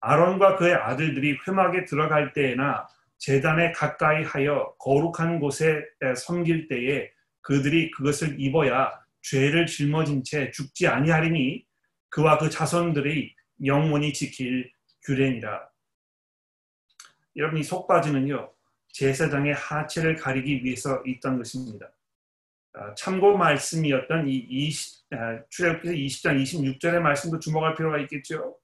아론과 0.00 0.56
그의 0.56 0.74
아들들이 0.74 1.38
회막에 1.46 1.84
들어갈 1.84 2.32
때에나 2.32 2.88
재단에 3.18 3.70
가까이 3.70 4.24
하여 4.24 4.74
거룩한 4.80 5.38
곳에 5.38 5.84
섬길 6.16 6.66
때에 6.66 7.12
그들이 7.42 7.92
그것을 7.92 8.40
입어야 8.40 8.90
죄를 9.22 9.66
짊어진 9.66 10.24
채 10.24 10.50
죽지 10.50 10.88
아니하리니 10.88 11.64
그와 12.08 12.38
그 12.38 12.50
자손들이 12.50 13.36
영원히 13.64 14.12
지킬 14.12 14.72
규례니라. 15.04 15.68
여러분 17.36 17.60
이 17.60 17.62
속바지는요 17.62 18.50
제사장의 18.92 19.54
하체를 19.54 20.16
가리기 20.16 20.64
위해서 20.64 21.02
있던 21.06 21.38
것입니다. 21.38 21.90
아, 22.72 22.94
참고 22.94 23.36
말씀이었던 23.36 24.28
이 24.28 24.36
20, 24.36 25.12
아, 25.12 25.40
출애굽기서 25.48 25.94
20장 25.94 26.42
26절의 26.42 27.00
말씀도 27.00 27.38
주목할 27.40 27.74
필요가 27.74 27.98
있겠죠. 27.98 28.56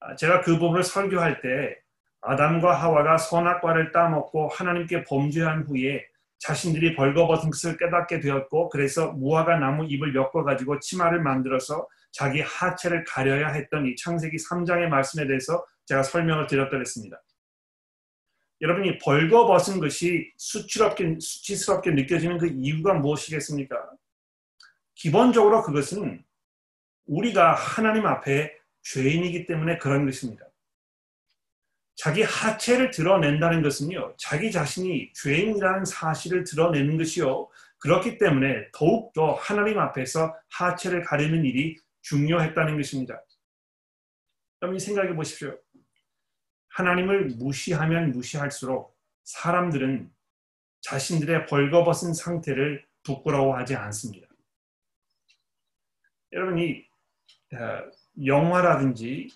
아, 0.00 0.14
제가 0.14 0.42
그 0.42 0.58
부분을 0.58 0.82
설교할 0.82 1.40
때 1.40 1.76
아담과 2.22 2.74
하와가 2.74 3.18
선악과를 3.18 3.92
따먹고 3.92 4.48
하나님께 4.48 5.04
범죄한 5.04 5.64
후에 5.64 6.06
자신들이 6.38 6.94
벌거벗은 6.96 7.50
것을 7.50 7.76
깨닫게 7.76 8.20
되었고 8.20 8.70
그래서 8.70 9.12
무화과 9.12 9.58
나무 9.58 9.84
잎을 9.84 10.14
엮어 10.14 10.42
가지고 10.44 10.80
치마를 10.80 11.20
만들어서 11.20 11.86
자기 12.12 12.40
하체를 12.40 13.04
가려야 13.04 13.48
했던 13.48 13.86
이 13.86 13.94
창세기 13.96 14.36
3장의 14.38 14.88
말씀에 14.88 15.26
대해서 15.26 15.64
제가 15.86 16.02
설명을 16.02 16.46
드렸더랬습니다. 16.46 17.20
여러분이 18.60 18.98
벌거벗은 18.98 19.80
것이 19.80 20.32
수치럽게, 20.36 21.18
수치스럽게 21.20 21.92
느껴지는 21.92 22.38
그 22.38 22.46
이유가 22.46 22.94
무엇이겠습니까? 22.94 23.90
기본적으로 24.94 25.62
그것은 25.62 26.22
우리가 27.06 27.54
하나님 27.54 28.06
앞에 28.06 28.54
죄인이기 28.82 29.46
때문에 29.46 29.78
그런 29.78 30.04
것입니다. 30.04 30.46
자기 31.96 32.22
하체를 32.22 32.90
드러낸다는 32.90 33.62
것은요, 33.62 34.14
자기 34.16 34.50
자신이 34.50 35.12
죄인이라는 35.14 35.84
사실을 35.84 36.44
드러내는 36.44 36.96
것이요. 36.96 37.48
그렇기 37.78 38.18
때문에 38.18 38.70
더욱더 38.72 39.34
하나님 39.34 39.78
앞에서 39.78 40.34
하체를 40.50 41.02
가리는 41.02 41.44
일이 41.44 41.76
중요했다는 42.02 42.76
것입니다. 42.76 43.22
여러분 44.62 44.78
생각해 44.78 45.14
보십시오. 45.14 45.58
하나님을 46.70 47.30
무시하면 47.36 48.12
무시할수록 48.12 48.96
사람들은 49.24 50.10
자신들의 50.82 51.46
벌거벗은 51.46 52.14
상태를 52.14 52.84
부끄러워하지 53.02 53.76
않습니다. 53.76 54.26
여러분이 56.32 56.84
어, 57.54 57.90
영화라든지 58.24 59.28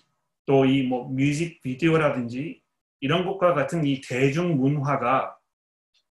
또 0.45 0.65
이 0.65 0.83
뭐 0.87 1.09
뮤직 1.09 1.61
비디오라든지 1.61 2.61
이런 2.99 3.25
것과 3.25 3.53
같은 3.53 3.83
이 3.85 3.99
대중 4.01 4.57
문화가 4.57 5.37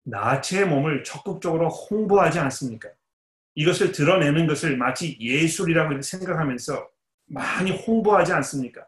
나체의 0.03 0.67
몸을 0.67 1.03
적극적으로 1.03 1.69
홍보하지 1.69 2.39
않습니까? 2.39 2.89
이것을 3.55 3.91
드러내는 3.91 4.47
것을 4.47 4.77
마치 4.77 5.17
예술이라고 5.19 6.01
생각하면서 6.01 6.89
많이 7.27 7.71
홍보하지 7.71 8.33
않습니까? 8.33 8.85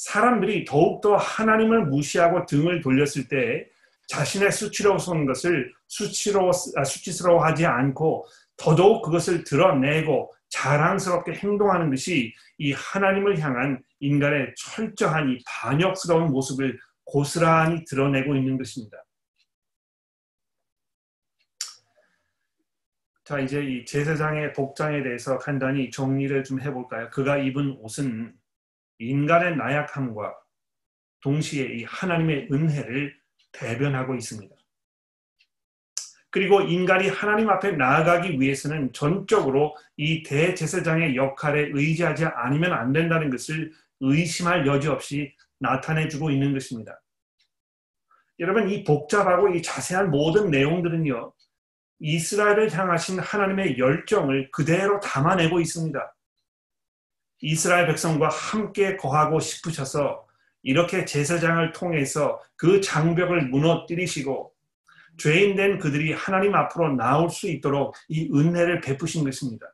사람들이 0.00 0.64
더욱더 0.64 1.16
하나님을 1.16 1.84
무시하고 1.86 2.46
등을 2.46 2.80
돌렸을 2.80 3.28
때 3.28 3.68
자신의 4.08 4.50
수치로운 4.50 5.26
것을 5.26 5.74
수치로, 5.88 6.50
아, 6.76 6.84
수치스러워하지 6.84 7.66
않고 7.66 8.26
더더욱 8.56 9.02
그것을 9.02 9.44
드러내고 9.44 10.32
자랑스럽게 10.48 11.34
행동하는 11.34 11.90
것이 11.90 12.32
이 12.56 12.72
하나님을 12.72 13.38
향한 13.40 13.82
인간의 14.00 14.54
철저한 14.56 15.32
이 15.32 15.38
반역스러운 15.46 16.30
모습을 16.30 16.78
고스란히 17.04 17.84
드러내고 17.84 18.34
있는 18.36 18.56
것입니다. 18.56 18.96
자, 23.24 23.38
이제 23.38 23.62
이 23.62 23.84
제사장의 23.84 24.54
복장에 24.54 25.02
대해서 25.02 25.36
간단히 25.36 25.90
정리를 25.90 26.42
좀 26.42 26.58
해볼까요? 26.58 27.10
그가 27.10 27.36
입은 27.36 27.76
옷은 27.80 28.39
인간의 29.00 29.56
나약함과 29.56 30.34
동시에 31.22 31.64
이 31.74 31.84
하나님의 31.84 32.48
은혜를 32.52 33.14
대변하고 33.52 34.14
있습니다. 34.14 34.54
그리고 36.30 36.60
인간이 36.60 37.08
하나님 37.08 37.50
앞에 37.50 37.72
나아가기 37.72 38.40
위해서는 38.40 38.92
전적으로 38.92 39.76
이 39.96 40.22
대제사장의 40.22 41.16
역할에 41.16 41.70
의지하지 41.72 42.26
않으면 42.26 42.72
안 42.72 42.92
된다는 42.92 43.30
것을 43.30 43.72
의심할 43.98 44.66
여지 44.66 44.88
없이 44.88 45.34
나타내주고 45.58 46.30
있는 46.30 46.52
것입니다. 46.52 47.02
여러분, 48.38 48.70
이 48.70 48.84
복잡하고 48.84 49.48
이 49.48 49.60
자세한 49.60 50.10
모든 50.10 50.50
내용들은요, 50.50 51.32
이스라엘을 51.98 52.72
향하신 52.72 53.18
하나님의 53.18 53.78
열정을 53.78 54.50
그대로 54.52 55.00
담아내고 55.00 55.60
있습니다. 55.60 56.14
이스라엘 57.40 57.86
백성과 57.86 58.28
함께 58.28 58.96
거하고 58.96 59.40
싶으셔서 59.40 60.26
이렇게 60.62 61.04
제사장을 61.04 61.72
통해서 61.72 62.40
그 62.56 62.80
장벽을 62.80 63.48
무너뜨리시고 63.48 64.52
죄인된 65.18 65.78
그들이 65.78 66.12
하나님 66.12 66.54
앞으로 66.54 66.94
나올 66.94 67.30
수 67.30 67.48
있도록 67.48 67.94
이 68.08 68.30
은혜를 68.32 68.80
베푸신 68.80 69.24
것입니다. 69.24 69.66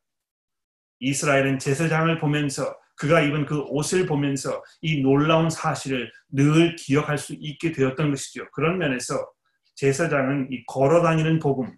이스라엘은 1.00 1.58
제사장을 1.58 2.18
보면서 2.18 2.76
그가 2.96 3.20
입은 3.20 3.44
그 3.44 3.60
옷을 3.68 4.06
보면서 4.06 4.62
이 4.80 5.02
놀라운 5.02 5.50
사실을 5.50 6.10
늘 6.30 6.76
기억할 6.76 7.18
수 7.18 7.34
있게 7.38 7.72
되었던 7.72 8.10
것이죠. 8.10 8.50
그런 8.52 8.78
면에서 8.78 9.30
제사장은 9.74 10.48
이 10.50 10.64
걸어 10.66 11.02
다니는 11.02 11.38
복음 11.38 11.76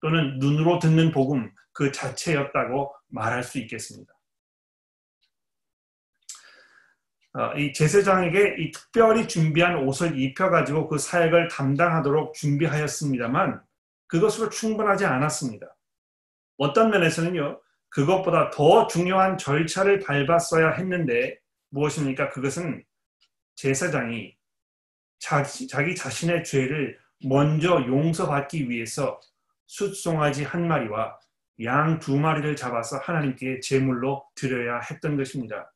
또는 0.00 0.38
눈으로 0.38 0.78
듣는 0.78 1.10
복음 1.10 1.50
그 1.72 1.90
자체였다고 1.90 2.94
말할 3.08 3.42
수 3.42 3.58
있겠습니다. 3.60 4.12
어, 7.20 7.21
이 7.56 7.72
제사장에게 7.72 8.56
이 8.58 8.70
특별히 8.70 9.26
준비한 9.26 9.76
옷을 9.76 10.18
입혀가지고 10.18 10.88
그 10.88 10.98
사역을 10.98 11.48
담당하도록 11.48 12.34
준비하였습니다만 12.34 13.62
그것으로 14.06 14.50
충분하지 14.50 15.06
않았습니다. 15.06 15.74
어떤 16.58 16.90
면에서는요, 16.90 17.60
그것보다 17.88 18.50
더 18.50 18.86
중요한 18.86 19.38
절차를 19.38 20.00
밟았어야 20.00 20.72
했는데 20.72 21.38
무엇입니까? 21.70 22.28
그것은 22.30 22.84
제사장이 23.54 24.36
자기, 25.18 25.66
자기 25.66 25.94
자신의 25.94 26.44
죄를 26.44 26.98
먼저 27.24 27.82
용서받기 27.86 28.68
위해서 28.68 29.18
숫송아지 29.66 30.44
한 30.44 30.68
마리와 30.68 31.18
양 31.64 31.98
두 31.98 32.18
마리를 32.18 32.56
잡아서 32.56 32.98
하나님께 32.98 33.60
제물로 33.60 34.24
드려야 34.34 34.80
했던 34.80 35.16
것입니다. 35.16 35.71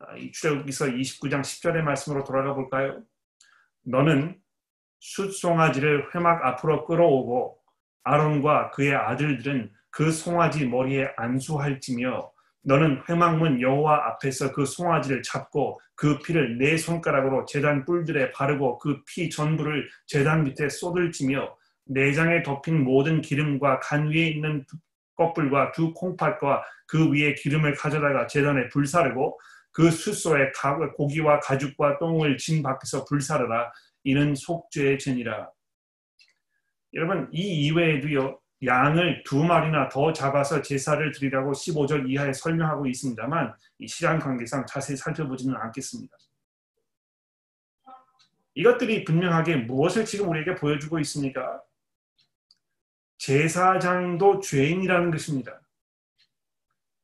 아, 0.00 0.16
이 0.16 0.32
출애굽기서 0.32 0.86
29장 0.86 1.42
10절의 1.42 1.82
말씀으로 1.82 2.24
돌아가 2.24 2.54
볼까요? 2.54 3.02
너는 3.84 4.38
숫 4.98 5.32
송아지를 5.32 6.14
회막 6.14 6.44
앞으로 6.44 6.86
끌어오고 6.86 7.58
아론과 8.04 8.70
그의 8.70 8.94
아들들은 8.94 9.70
그 9.90 10.10
송아지 10.10 10.66
머리에 10.66 11.08
안수할지며 11.16 12.32
너는 12.62 13.02
회막문 13.08 13.60
여호와 13.60 14.06
앞에서 14.08 14.52
그 14.52 14.64
송아지를 14.64 15.22
잡고 15.22 15.80
그 15.94 16.18
피를 16.18 16.58
네 16.58 16.76
손가락으로 16.76 17.44
제단 17.46 17.84
뿔들에 17.84 18.32
바르고 18.32 18.78
그 18.78 19.02
피 19.06 19.28
전부를 19.28 19.88
제단 20.06 20.44
밑에 20.44 20.68
쏟을지며 20.68 21.56
내장에 21.86 22.42
덮인 22.42 22.84
모든 22.84 23.20
기름과 23.20 23.80
간 23.80 24.08
위에 24.08 24.28
있는 24.28 24.64
껍불과 25.16 25.72
두 25.72 25.92
콩팥과 25.92 26.64
그 26.86 27.10
위에 27.12 27.34
기름을 27.34 27.74
가져다가 27.74 28.26
제단에 28.26 28.68
불사르고 28.68 29.38
그 29.72 29.90
숫소에 29.90 30.50
고기와 30.96 31.40
가죽과 31.40 31.98
똥을 31.98 32.36
진 32.38 32.62
밖에서 32.62 33.04
불사르라 33.04 33.72
이는 34.04 34.34
속죄의 34.34 34.98
죄니라. 34.98 35.50
여러분 36.94 37.28
이 37.32 37.66
이외에도요 37.66 38.40
양을 38.64 39.22
두 39.24 39.42
마리나 39.42 39.88
더 39.88 40.12
잡아서 40.12 40.60
제사를 40.60 41.12
드리라고 41.12 41.52
15절 41.52 42.10
이하에 42.10 42.32
설명하고 42.32 42.86
있습니다만 42.86 43.54
이 43.78 43.86
시간 43.86 44.18
관계상 44.18 44.66
자세히 44.66 44.96
살펴보지는 44.96 45.56
않겠습니다. 45.56 46.14
이것들이 48.54 49.04
분명하게 49.04 49.56
무엇을 49.56 50.04
지금 50.04 50.28
우리에게 50.28 50.56
보여주고 50.56 50.98
있습니까? 51.00 51.62
제사장도 53.16 54.40
죄인이라는 54.40 55.10
것입니다. 55.10 55.60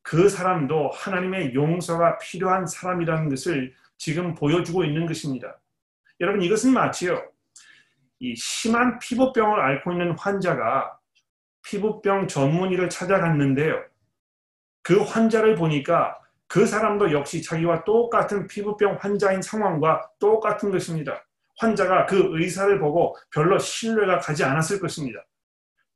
그 0.06 0.28
사람도 0.28 0.90
하나님의 0.90 1.52
용서가 1.52 2.18
필요한 2.18 2.64
사람이라는 2.64 3.28
것을 3.28 3.74
지금 3.98 4.36
보여주고 4.36 4.84
있는 4.84 5.04
것입니다. 5.04 5.58
여러분 6.20 6.42
이것은 6.42 6.72
마치요. 6.72 7.24
이 8.20 8.36
심한 8.36 9.00
피부병을 9.00 9.58
앓고 9.58 9.90
있는 9.90 10.16
환자가 10.16 10.96
피부병 11.64 12.28
전문의를 12.28 12.88
찾아갔는데요. 12.88 13.82
그 14.84 15.02
환자를 15.02 15.56
보니까 15.56 16.16
그 16.46 16.66
사람도 16.66 17.10
역시 17.10 17.42
자기와 17.42 17.82
똑같은 17.82 18.46
피부병 18.46 18.98
환자인 19.00 19.42
상황과 19.42 20.08
똑같은 20.20 20.70
것입니다. 20.70 21.26
환자가 21.58 22.06
그 22.06 22.28
의사를 22.38 22.78
보고 22.78 23.16
별로 23.32 23.58
신뢰가 23.58 24.20
가지 24.20 24.44
않았을 24.44 24.78
것입니다. 24.78 25.26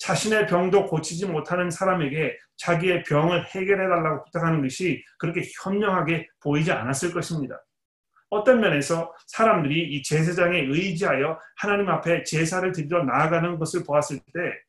자신의 0.00 0.46
병도 0.46 0.86
고치지 0.86 1.26
못하는 1.26 1.70
사람에게 1.70 2.36
자기의 2.56 3.04
병을 3.04 3.46
해결해 3.46 3.86
달라고 3.88 4.24
부탁하는 4.24 4.62
것이 4.62 5.04
그렇게 5.18 5.42
현명하게 5.62 6.26
보이지 6.40 6.72
않았을 6.72 7.12
것입니다. 7.12 7.62
어떤 8.30 8.60
면에서 8.60 9.14
사람들이 9.26 9.92
이 9.92 10.02
제사장에 10.02 10.60
의지하여 10.60 11.38
하나님 11.56 11.88
앞에 11.88 12.22
제사를 12.24 12.72
드리러 12.72 13.04
나아가는 13.04 13.58
것을 13.58 13.84
보았을 13.84 14.18
때 14.18 14.62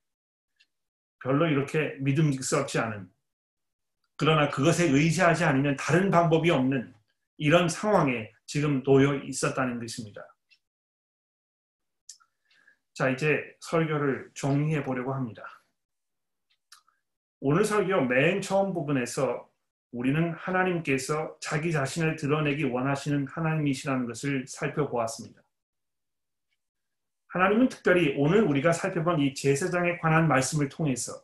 별로 1.23 1.47
이렇게 1.47 1.95
믿음직스럽지 1.99 2.79
않은 2.79 3.07
그러나 4.17 4.49
그것에 4.49 4.89
의지하지 4.89 5.45
않으면 5.45 5.77
다른 5.77 6.11
방법이 6.11 6.49
없는 6.49 6.93
이런 7.37 7.69
상황에 7.69 8.31
지금 8.45 8.83
놓여 8.83 9.15
있었다는 9.15 9.79
것입니다. 9.79 10.21
자, 13.01 13.09
이제 13.09 13.55
설교를 13.61 14.29
정리해 14.35 14.83
보려고 14.83 15.15
합니다. 15.15 15.43
오늘 17.39 17.65
설교 17.65 18.01
맨 18.01 18.41
처음 18.41 18.75
부분에서 18.75 19.49
우리는 19.91 20.31
하나님께서 20.33 21.35
자기 21.41 21.71
자신을 21.71 22.15
드러내기 22.15 22.65
원하시는 22.65 23.25
하나님이시라는 23.27 24.05
것을 24.05 24.45
살펴보았습니다. 24.47 25.41
하나님은 27.29 27.69
특별히 27.69 28.13
오늘 28.19 28.43
우리가 28.43 28.71
살펴본 28.71 29.19
이 29.21 29.33
제사장에 29.33 29.97
관한 29.97 30.27
말씀을 30.27 30.69
통해서 30.69 31.23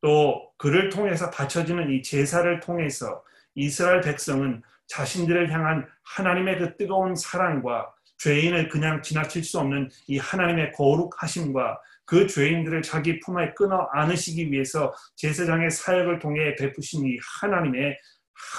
또 0.00 0.54
그를 0.56 0.88
통해서 0.88 1.30
바쳐지는 1.30 1.90
이 1.90 2.02
제사를 2.02 2.60
통해서 2.60 3.22
이스라엘 3.54 4.00
백성은 4.00 4.62
자신들을 4.86 5.52
향한 5.52 5.86
하나님의 6.02 6.58
그 6.58 6.76
뜨거운 6.78 7.14
사랑과 7.14 7.94
죄인을 8.18 8.68
그냥 8.68 9.02
지나칠 9.02 9.44
수 9.44 9.58
없는 9.58 9.90
이 10.06 10.18
하나님의 10.18 10.72
거룩하심과 10.72 11.80
그 12.04 12.26
죄인들을 12.26 12.82
자기 12.82 13.20
품에 13.20 13.54
끊어 13.54 13.88
안으시기 13.92 14.50
위해서 14.50 14.94
제사장의 15.16 15.70
사역을 15.70 16.18
통해 16.20 16.54
베푸신 16.54 17.06
이 17.06 17.18
하나님의 17.40 17.98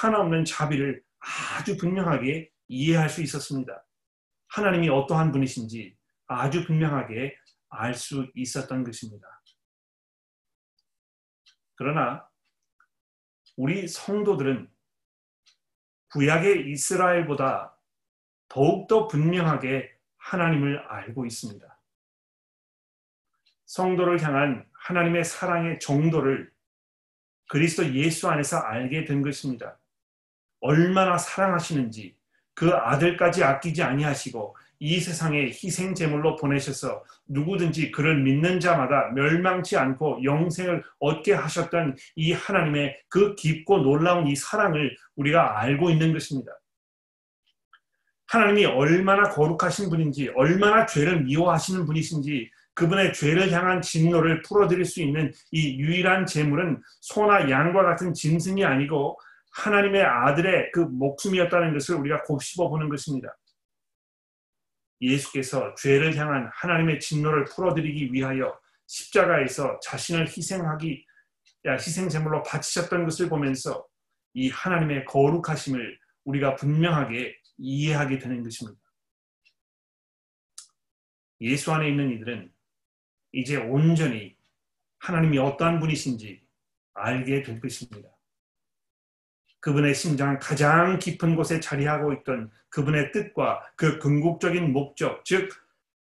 하나없는 0.02 0.46
자비를 0.46 1.02
아주 1.20 1.78
분명하게 1.78 2.50
이해할 2.68 3.10
수 3.10 3.22
있었습니다. 3.22 3.86
하나님이 4.50 4.90
어떠한 4.90 5.32
분이신지 5.32 5.96
아주 6.28 6.66
분명하게 6.66 7.36
알 7.70 7.94
수 7.94 8.30
있었던 8.36 8.84
것입니다. 8.84 9.28
그러나 11.76 12.28
우리 13.56 13.88
성도들은 13.88 14.70
구약의 16.10 16.72
이스라엘보다 16.72 17.77
더욱더 18.50 19.08
분명하게 19.08 19.92
하나님을 20.18 20.80
알고 20.80 21.26
있습니다. 21.26 21.66
성도를 23.66 24.22
향한 24.24 24.66
하나님의 24.74 25.26
사랑의 25.26 25.80
정도를 25.80 26.52
그리스도 27.50 27.94
예수 27.94 28.30
안에서 28.30 28.58
알게 28.58 29.06
된 29.06 29.22
것입니다. 29.22 29.78
얼마나 30.60 31.18
사랑하시는지 31.18 32.16
그 32.54 32.72
아들까지 32.74 33.44
아끼지 33.44 33.84
아니하시고 33.84 34.56
이 34.80 35.00
세상에 35.00 35.46
희생 35.46 35.96
제물로 35.96 36.36
보내셔서 36.36 37.04
누구든지 37.28 37.92
그를 37.92 38.22
믿는 38.22 38.60
자마다 38.60 39.12
멸망치 39.14 39.76
않고 39.76 40.24
영생을 40.24 40.84
얻게 41.00 41.34
하셨던 41.34 41.96
이 42.16 42.32
하나님의 42.32 43.02
그 43.10 43.36
깊고 43.36 43.80
놀라운 43.80 44.28
이 44.28 44.36
사랑을 44.36 44.96
우리가 45.16 45.60
알고 45.60 45.90
있는 45.90 46.14
것입니다. 46.14 46.52
하나님이 48.28 48.66
얼마나 48.66 49.30
거룩하신 49.30 49.90
분인지, 49.90 50.32
얼마나 50.36 50.86
죄를 50.86 51.24
미워하시는 51.24 51.86
분이신지 51.86 52.50
그분의 52.74 53.14
죄를 53.14 53.52
향한 53.52 53.82
진노를 53.82 54.44
풀어드릴 54.44 54.86
수 54.86 55.02
있는 55.02 55.32
이 55.52 55.80
유일한 55.80 56.26
제물은 56.26 56.82
소나 57.02 57.50
양과 57.50 57.84
같은 57.84 58.14
짐승이 58.14 58.64
아니고 58.64 59.18
하나님의 59.52 60.04
아들의 60.04 60.72
그 60.72 60.82
목숨이었다는 60.82 61.74
것을 61.74 61.96
우리가 61.96 62.22
곱씹어 62.24 62.70
보는 62.70 62.90
것입니다. 62.90 63.36
예수께서 65.02 65.74
죄를 65.76 66.16
향한 66.18 66.50
하나님의 66.54 67.00
진노를 67.00 67.46
풀어드리기 67.46 68.14
위하여 68.14 68.60
십자가에서 68.86 69.80
자신을 69.82 70.28
희생하기 70.28 71.06
희생 71.66 72.10
제물로 72.10 72.44
바치셨던 72.44 73.06
것을 73.06 73.30
보면서 73.30 73.86
이 74.34 74.50
하나님의 74.50 75.06
거룩하심을 75.06 75.98
우리가 76.26 76.56
분명하게 76.56 77.36
이해하게 77.58 78.20
되는 78.20 78.44
것입니다. 78.44 78.80
예수 81.42 81.72
안에 81.72 81.90
있는 81.90 82.12
이들은 82.12 82.52
이제 83.34 83.58
온전히 83.58 84.36
하나님이 85.00 85.38
어떠한 85.38 85.80
분이신지 85.80 86.46
알게 86.94 87.44
될 87.44 87.60
것입니다. 87.60 88.10
그분의 89.60 89.94
심장 89.94 90.40
가장 90.40 90.98
깊은 90.98 91.36
곳에 91.36 91.60
자리하고 91.60 92.14
있던 92.14 92.52
그분의 92.70 93.12
뜻과 93.12 93.74
그 93.76 94.00
궁극적인 94.00 94.72
목적, 94.72 95.24
즉 95.26 95.50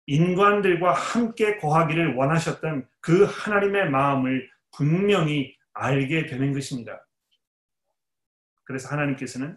인간들과 0.07 0.93
함께 0.93 1.59
거하기를 1.59 2.15
원하셨던 2.15 2.89
그 3.01 3.25
하나님의 3.25 3.91
마음을 3.91 4.51
분명히 4.73 5.57
알게 5.75 6.27
되는 6.27 6.53
것입니다. 6.53 7.07
그래서 8.65 8.89
하나님께서는 8.89 9.57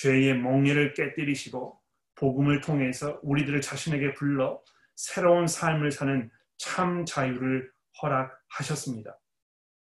죄의 0.00 0.38
멍에를 0.38 0.94
깨뜨리시고 0.94 1.80
복음을 2.14 2.60
통해서 2.60 3.18
우리들을 3.22 3.60
자신에게 3.60 4.14
불러 4.14 4.62
새로운 4.94 5.46
삶을 5.46 5.90
사는 5.90 6.30
참 6.56 7.04
자유를 7.04 7.70
허락하셨습니다. 8.00 9.18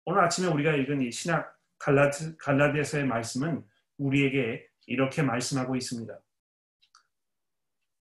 오늘 0.05 0.23
아침에 0.23 0.47
우리가 0.47 0.75
읽은 0.75 1.01
이 1.01 1.11
신약 1.11 1.55
갈라디, 1.79 2.37
갈라디아서의 2.37 3.05
말씀은 3.05 3.63
우리에게 3.97 4.67
이렇게 4.85 5.23
말씀하고 5.23 5.75
있습니다. 5.75 6.19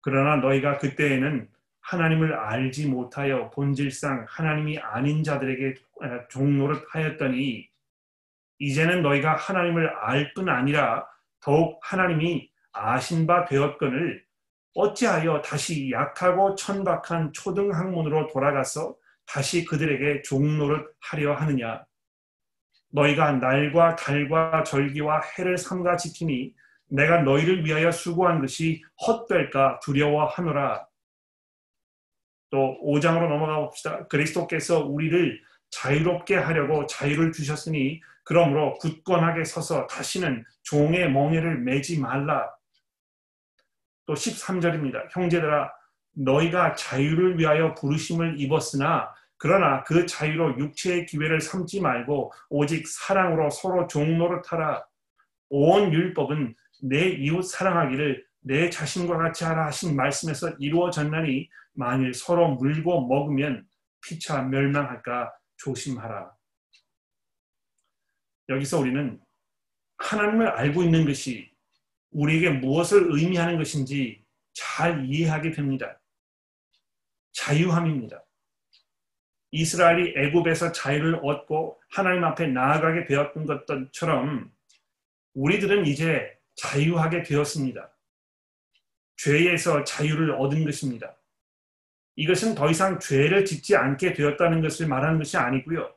그러나 0.02 0.36
너희가 0.38 0.78
그때에는 0.78 1.50
하나님을 1.82 2.34
알지 2.36 2.88
못하여 2.88 3.50
본질상 3.52 4.26
하나님이 4.30 4.78
아닌 4.80 5.24
자들에게 5.24 5.76
종노릇 6.30 6.86
하였더니 6.90 7.68
이제는 8.60 9.02
너희가 9.02 9.36
하나님을 9.36 9.90
알 9.90 10.34
뿐 10.34 10.50
아니라 10.50 11.08
더욱 11.46 11.80
하나님이 11.84 12.50
아신 12.72 13.28
바 13.28 13.46
되었거늘 13.46 14.26
어찌하여 14.74 15.44
다시 15.44 15.92
약하고 15.92 16.56
천박한 16.56 17.34
초등 17.34 17.72
학문으로 17.72 18.28
돌아가서 18.28 18.96
다시 19.28 19.64
그들에게 19.64 20.24
종노릇 20.24 20.96
하려 21.02 21.36
하느냐 21.36 21.86
너희가 22.90 23.34
날과 23.34 23.96
달과 23.96 24.64
절기와 24.64 25.22
해를 25.38 25.58
삼가 25.60 25.98
지키니 25.98 26.52
내가 26.88 27.22
너희를 27.22 27.64
위하여 27.64 27.92
수고한 27.92 28.42
것이 28.42 28.82
헛될까 29.06 29.80
두려워하노라. 29.82 30.88
또 32.50 32.80
5장으로 32.84 33.28
넘어가 33.28 33.60
봅시다. 33.60 34.08
그리스도께서 34.08 34.86
우리를 34.86 35.42
자유롭게 35.72 36.36
하려고 36.36 36.86
자유를 36.86 37.34
주셨으니 37.34 38.02
그러므로 38.26 38.74
굳건하게 38.74 39.46
서서 39.46 39.88
다시는 39.88 40.44
종의 40.64 41.12
멍에를 41.12 41.60
매지 41.60 42.00
말라. 42.00 42.52
또 44.06 44.14
13절입니다. 44.14 45.08
형제들아 45.12 45.72
너희가 46.16 46.76
자유를 46.76 47.40
위하여 47.40 47.74
부르심을 47.76 48.40
입었으나 48.40 49.14
그러나 49.38 49.84
그 49.84 50.06
자유로 50.06 50.58
육체의 50.58 51.06
기회를 51.06 51.42
삼지 51.42 51.82
말고 51.82 52.32
오직 52.50 52.88
사랑으로 52.88 53.50
서로 53.50 53.88
타라. 54.42 54.84
온 55.50 55.94
율법은 55.94 56.56
내 56.84 57.10
이웃 57.10 57.44
사랑하기를 57.44 58.26
내 58.42 58.70
자신과 58.70 59.18
같이 59.18 59.44
하라 59.44 59.68
하신 59.68 59.96
말씀에서 59.96 60.52
이루어졌나니 60.60 61.50
만일 61.74 62.14
서로 62.14 62.50
물고 62.56 63.08
먹으면 63.08 63.66
피차 64.02 64.44
멸망할까 64.44 65.34
조심하라. 65.58 66.35
여기서 68.50 68.80
우리는 68.80 69.20
하나님을 69.98 70.48
알고 70.48 70.84
있는 70.84 71.06
것이 71.06 71.52
우리에게 72.12 72.50
무엇을 72.52 73.08
의미하는 73.12 73.58
것인지 73.58 74.24
잘 74.54 75.06
이해하게 75.06 75.52
됩니다. 75.52 76.00
자유함입니다. 77.34 78.24
이스라엘이 79.52 80.14
애굽에서 80.18 80.72
자유를 80.72 81.20
얻고 81.24 81.82
하나님 81.90 82.24
앞에 82.24 82.48
나아가게 82.48 83.06
되었던 83.06 83.46
것처럼 83.46 84.52
우리들은 85.34 85.86
이제 85.86 86.38
자유하게 86.56 87.24
되었습니다. 87.24 87.92
죄에서 89.18 89.84
자유를 89.84 90.32
얻은 90.32 90.66
것입니다. 90.66 91.16
이것은 92.16 92.56
더 92.56 92.70
이상 92.70 93.00
죄를 93.00 93.46
짓지 93.46 93.76
않게 93.76 94.14
되었다는 94.14 94.62
것을 94.62 94.88
말하는 94.88 95.18
것이 95.18 95.38
아니고요. 95.38 95.94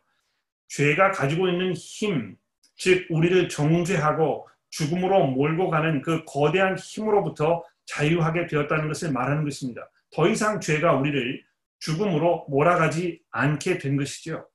죄가 0.69 1.13
가지고 1.13 1.49
있는 1.49 1.73
힘, 1.75 2.37
즉 2.77 3.07
우리를 3.11 3.49
정죄하고 3.49 4.49
죽음으로 4.71 5.29
몰고 5.29 5.71
가는 5.71 6.03
그 6.03 6.25
거대한 6.25 6.77
힘으로부터 6.77 7.65
자유하게 7.87 8.47
되었다는 8.47 8.89
것을 8.89 9.13
말하는 9.13 9.45
것입니다. 9.45 9.91
더 10.13 10.29
이상 10.29 10.61
죄가 10.61 10.95
우리를 10.95 11.43
죽음으로 11.81 12.47
몰아가지 12.49 13.23
않게 13.31 13.79
된 13.79 13.97
것이죠. 13.97 14.47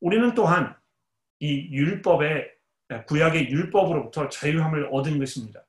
우리는 0.00 0.34
또한 0.34 0.76
이 1.40 1.68
율법의 1.70 2.50
구약의 3.06 3.50
율법으로부터 3.50 4.28
자유함을 4.28 4.88
얻은 4.92 5.18
것입니다. 5.18 5.64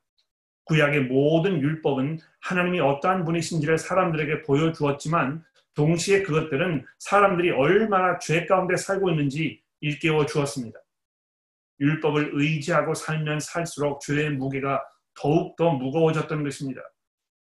구약의 0.65 1.05
모든 1.05 1.59
율법은 1.61 2.19
하나님이 2.41 2.79
어떠한 2.79 3.25
분이신지를 3.25 3.77
사람들에게 3.77 4.43
보여주었지만 4.43 5.43
동시에 5.79 6.23
그것들은 6.23 6.85
사람들이 6.97 7.51
얼마나 7.51 8.19
죄 8.19 8.45
가운데 8.45 8.75
살고 8.75 9.11
있는지 9.11 9.63
일깨워 9.79 10.25
주었습니다. 10.25 10.77
율법을 11.79 12.31
의지하고 12.33 12.93
살면 12.93 13.39
살수록 13.39 14.01
죄의 14.01 14.31
무게가 14.31 14.83
더욱 15.13 15.55
더 15.55 15.71
무거워졌던 15.71 16.43
것입니다. 16.43 16.81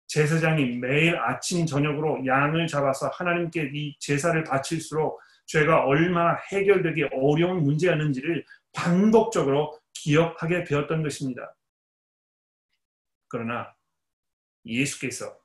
제사장이 0.07 0.77
매일 0.77 1.15
아침 1.15 1.67
저녁으로 1.67 2.25
양을 2.25 2.65
잡아서 2.65 3.07
하나님께 3.09 3.69
이 3.71 3.95
제사를 3.99 4.43
바칠수록 4.43 5.19
죄가 5.45 5.85
얼마나 5.85 6.35
해결되기 6.51 7.09
어려운 7.13 7.61
문제였는지를 7.61 8.43
반복적으로 8.73 9.79
기억하게 9.93 10.63
되었던 10.63 11.03
것입니다. 11.03 11.55
그러나 13.27 13.75
예수께서 14.65 15.37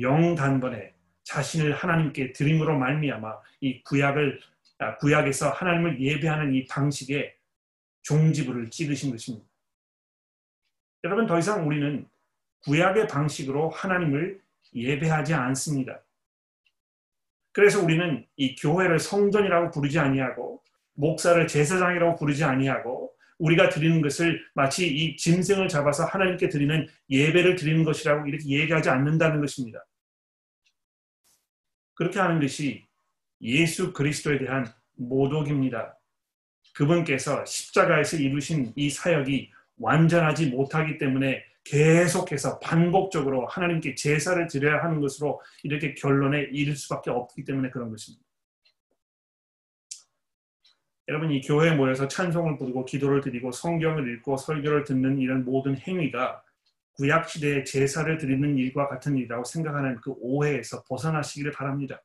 영단번에 0.00 0.95
자신을 1.26 1.74
하나님께 1.74 2.32
드림으로 2.32 2.78
말미암아 2.78 3.38
이 3.60 3.82
구약을 3.82 4.40
아, 4.78 4.96
구약에서 4.96 5.50
하나님을 5.50 6.00
예배하는 6.00 6.54
이 6.54 6.66
방식에 6.66 7.34
종지부를 8.02 8.70
찍으신 8.70 9.10
것입니다. 9.10 9.46
여러분 11.04 11.26
더 11.26 11.38
이상 11.38 11.66
우리는 11.66 12.06
구약의 12.64 13.08
방식으로 13.08 13.70
하나님을 13.70 14.40
예배하지 14.74 15.34
않습니다. 15.34 16.00
그래서 17.52 17.82
우리는 17.82 18.24
이 18.36 18.54
교회를 18.54 18.98
성전이라고 18.98 19.70
부르지 19.70 19.98
아니하고 19.98 20.62
목사를 20.94 21.46
제사장이라고 21.46 22.16
부르지 22.16 22.44
아니하고 22.44 23.14
우리가 23.38 23.70
드리는 23.70 24.00
것을 24.00 24.44
마치 24.54 24.86
이 24.86 25.16
짐승을 25.16 25.68
잡아서 25.68 26.04
하나님께 26.04 26.48
드리는 26.48 26.86
예배를 27.10 27.56
드리는 27.56 27.82
것이라고 27.84 28.26
이렇게 28.26 28.48
얘기하지 28.48 28.90
않는다는 28.90 29.40
것입니다. 29.40 29.84
그렇게 31.96 32.20
하는 32.20 32.40
것이 32.40 32.86
예수 33.40 33.92
그리스도에 33.92 34.38
대한 34.38 34.72
모독입니다. 34.94 35.98
그분께서 36.74 37.44
십자가에서 37.44 38.18
이루신 38.18 38.74
이 38.76 38.90
사역이 38.90 39.50
완전하지 39.78 40.50
못하기 40.50 40.98
때문에 40.98 41.44
계속해서 41.64 42.60
반복적으로 42.60 43.46
하나님께 43.46 43.94
제사를 43.94 44.46
드려야 44.46 44.84
하는 44.84 45.00
것으로 45.00 45.40
이렇게 45.64 45.94
결론에 45.94 46.42
이를 46.52 46.76
수밖에 46.76 47.10
없기 47.10 47.44
때문에 47.44 47.70
그런 47.70 47.90
것입니다. 47.90 48.24
여러분 51.08 51.30
이 51.30 51.40
교회에 51.40 51.74
모여서 51.74 52.08
찬송을 52.08 52.58
부르고 52.58 52.84
기도를 52.84 53.20
드리고 53.20 53.52
성경을 53.52 54.12
읽고 54.14 54.36
설교를 54.36 54.84
듣는 54.84 55.18
이런 55.18 55.44
모든 55.44 55.78
행위가 55.78 56.42
구약 56.96 57.28
시대의 57.28 57.64
제사를 57.64 58.16
드리는 58.18 58.56
일과 58.56 58.88
같은 58.88 59.16
일이라고 59.16 59.44
생각하는 59.44 59.96
그 60.00 60.14
오해에서 60.18 60.82
벗어나시기를 60.84 61.52
바랍니다. 61.52 62.02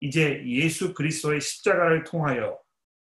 이제 0.00 0.42
예수 0.46 0.94
그리스도의 0.94 1.40
십자가를 1.40 2.04
통하여 2.04 2.58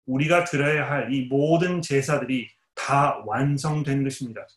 우리가 0.05 0.45
드려야 0.45 0.89
할 0.89 1.11
이 1.11 1.25
모든 1.25 1.81
제사들이 1.81 2.49
다 2.73 3.21
완성된 3.25 4.03
것입니다. 4.03 4.47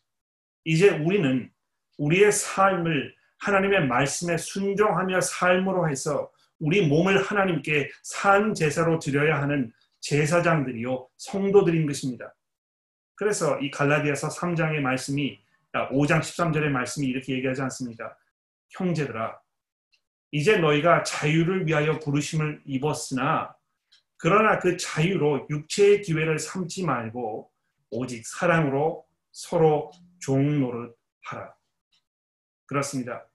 이제 0.63 0.89
우리는 0.89 1.51
우리의 1.97 2.31
삶을 2.31 3.13
하나님의 3.39 3.87
말씀에 3.87 4.37
순종하며 4.37 5.19
삶으로 5.21 5.89
해서 5.89 6.31
우리 6.59 6.87
몸을 6.87 7.21
하나님께 7.21 7.91
산 8.01 8.53
제사로 8.53 8.99
드려야 8.99 9.41
하는 9.41 9.73
제사장들이요 9.99 11.09
성도들인 11.17 11.85
것입니다. 11.85 12.33
그래서 13.15 13.59
이 13.59 13.69
갈라디아서 13.69 14.29
3장의 14.29 14.79
말씀이 14.79 15.42
5장 15.73 16.19
13절의 16.19 16.69
말씀이 16.69 17.07
이렇게 17.07 17.33
얘기하지 17.33 17.61
않습니까? 17.63 18.15
형제들아 18.69 19.39
이제 20.31 20.57
너희가 20.57 21.03
자유를 21.03 21.67
위하여 21.67 21.99
부르심을 21.99 22.61
입었으나 22.65 23.55
그러나 24.17 24.57
그 24.59 24.77
자유로 24.77 25.47
육체의 25.49 26.01
기회를 26.01 26.39
삼지 26.39 26.85
말고 26.85 27.51
오직 27.89 28.25
사랑으로 28.25 29.05
서로 29.31 29.91
종노릇 30.19 30.95
하라. 31.23 31.53
그렇습니다. 32.65 33.27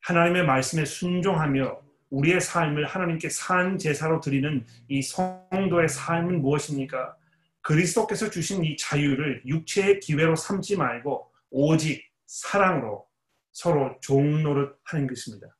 하나님의 0.00 0.44
말씀에 0.44 0.84
순종하며 0.84 1.80
우리의 2.10 2.40
삶을 2.40 2.86
하나님께 2.86 3.28
산 3.28 3.78
제사로 3.78 4.20
드리는 4.20 4.66
이 4.88 5.00
성도의 5.00 5.88
삶은 5.88 6.42
무엇입니까? 6.42 7.16
그리스도께서 7.62 8.30
주신 8.30 8.64
이 8.64 8.76
자유를 8.76 9.42
육체의 9.46 10.00
기회로 10.00 10.36
삼지 10.36 10.76
말고 10.76 11.32
오직 11.56 12.04
사랑으로 12.26 13.06
서로 13.52 13.96
종노릇 14.00 14.76
하는 14.82 15.06
것입니다. 15.06 15.56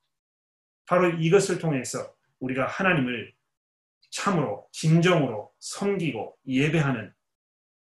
바로 0.86 1.08
이것을 1.08 1.60
통해서 1.60 2.12
우리가 2.40 2.66
하나님을 2.66 3.32
참으로 4.10 4.68
진정으로 4.72 5.52
섬기고 5.60 6.36
예배하는 6.48 7.12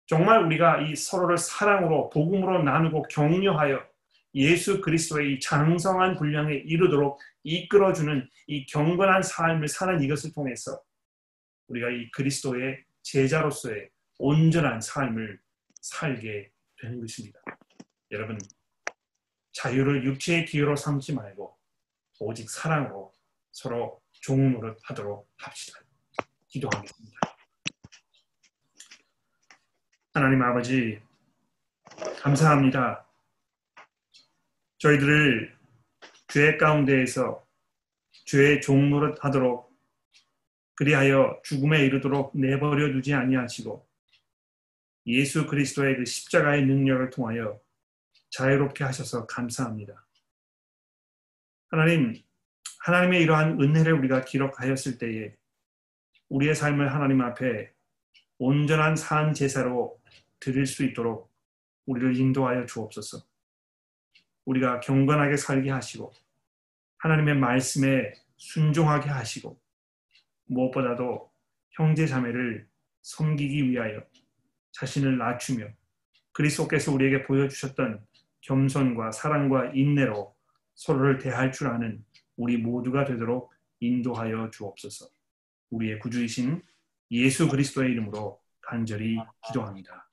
정말 0.06 0.44
우리가 0.44 0.82
이 0.82 0.94
서로를 0.94 1.36
사랑으로 1.36 2.10
복음으로 2.10 2.62
나누고 2.62 3.02
격려하여 3.10 3.84
예수 4.36 4.80
그리스도의 4.80 5.34
이 5.34 5.40
장성한 5.40 6.14
분량에 6.14 6.54
이르도록 6.54 7.18
이끌어주는 7.42 8.28
이 8.46 8.66
경건한 8.66 9.22
삶을 9.22 9.66
사는 9.66 10.00
이것을 10.00 10.32
통해서 10.32 10.80
우리가 11.66 11.90
이 11.90 12.08
그리스도의 12.12 12.84
제자로서의 13.02 13.90
온전한 14.18 14.80
삶을 14.80 15.40
살게 15.80 16.52
되는 16.80 17.00
것입니다. 17.00 17.40
여러분, 18.12 18.38
자유를 19.52 20.04
육체의 20.04 20.44
기회로 20.44 20.76
삼지 20.76 21.14
말고 21.14 21.58
오직 22.20 22.48
사랑으로 22.48 23.12
서로 23.50 24.00
종 24.12 24.52
노릇 24.52 24.78
하도록 24.84 25.28
합시다. 25.38 25.80
기도하겠습니다. 26.46 27.18
하나님 30.14 30.40
아버지, 30.42 31.00
감사합니다. 32.20 33.06
저희들을 34.78 35.56
죄 36.28 36.56
가운데에서 36.56 37.44
죄의 38.26 38.60
종 38.60 38.90
노릇 38.90 39.24
하도록 39.24 39.74
그리하여 40.74 41.40
죽음에 41.42 41.84
이르도록 41.86 42.38
내버려 42.38 42.92
두지 42.92 43.14
아니하시고 43.14 43.86
예수 45.06 45.46
그리스도의 45.46 45.96
그 45.96 46.04
십자가의 46.04 46.66
능력을 46.66 47.10
통하여 47.10 47.60
자유롭게 48.36 48.84
하셔서 48.84 49.26
감사합니다. 49.26 50.06
하나님, 51.68 52.14
하나님의 52.80 53.22
이러한 53.22 53.58
은혜를 53.60 53.94
우리가 53.94 54.26
기록하였을 54.26 54.98
때에 54.98 55.34
우리의 56.28 56.54
삶을 56.54 56.92
하나님 56.92 57.22
앞에 57.22 57.72
온전한 58.38 58.94
산 58.94 59.32
제사로 59.32 59.98
드릴 60.38 60.66
수 60.66 60.84
있도록 60.84 61.32
우리를 61.86 62.14
인도하여 62.16 62.66
주옵소서. 62.66 63.24
우리가 64.44 64.80
경건하게 64.80 65.38
살게 65.38 65.70
하시고 65.70 66.12
하나님의 66.98 67.36
말씀에 67.36 68.12
순종하게 68.36 69.08
하시고 69.08 69.58
무엇보다도 70.44 71.32
형제 71.70 72.06
자매를 72.06 72.68
섬기기 73.00 73.70
위하여 73.70 74.02
자신을 74.72 75.16
낮추며 75.16 75.68
그리스도께서 76.32 76.92
우리에게 76.92 77.24
보여주셨던 77.24 78.06
겸손과 78.40 79.12
사랑과 79.12 79.72
인내로 79.74 80.34
서로를 80.74 81.18
대할 81.18 81.52
줄 81.52 81.68
아는 81.68 82.04
우리 82.36 82.56
모두가 82.56 83.04
되도록 83.04 83.52
인도하여 83.80 84.50
주옵소서. 84.50 85.06
우리의 85.70 85.98
구주이신 85.98 86.62
예수 87.10 87.48
그리스도의 87.48 87.92
이름으로 87.92 88.40
간절히 88.60 89.16
기도합니다. 89.46 90.05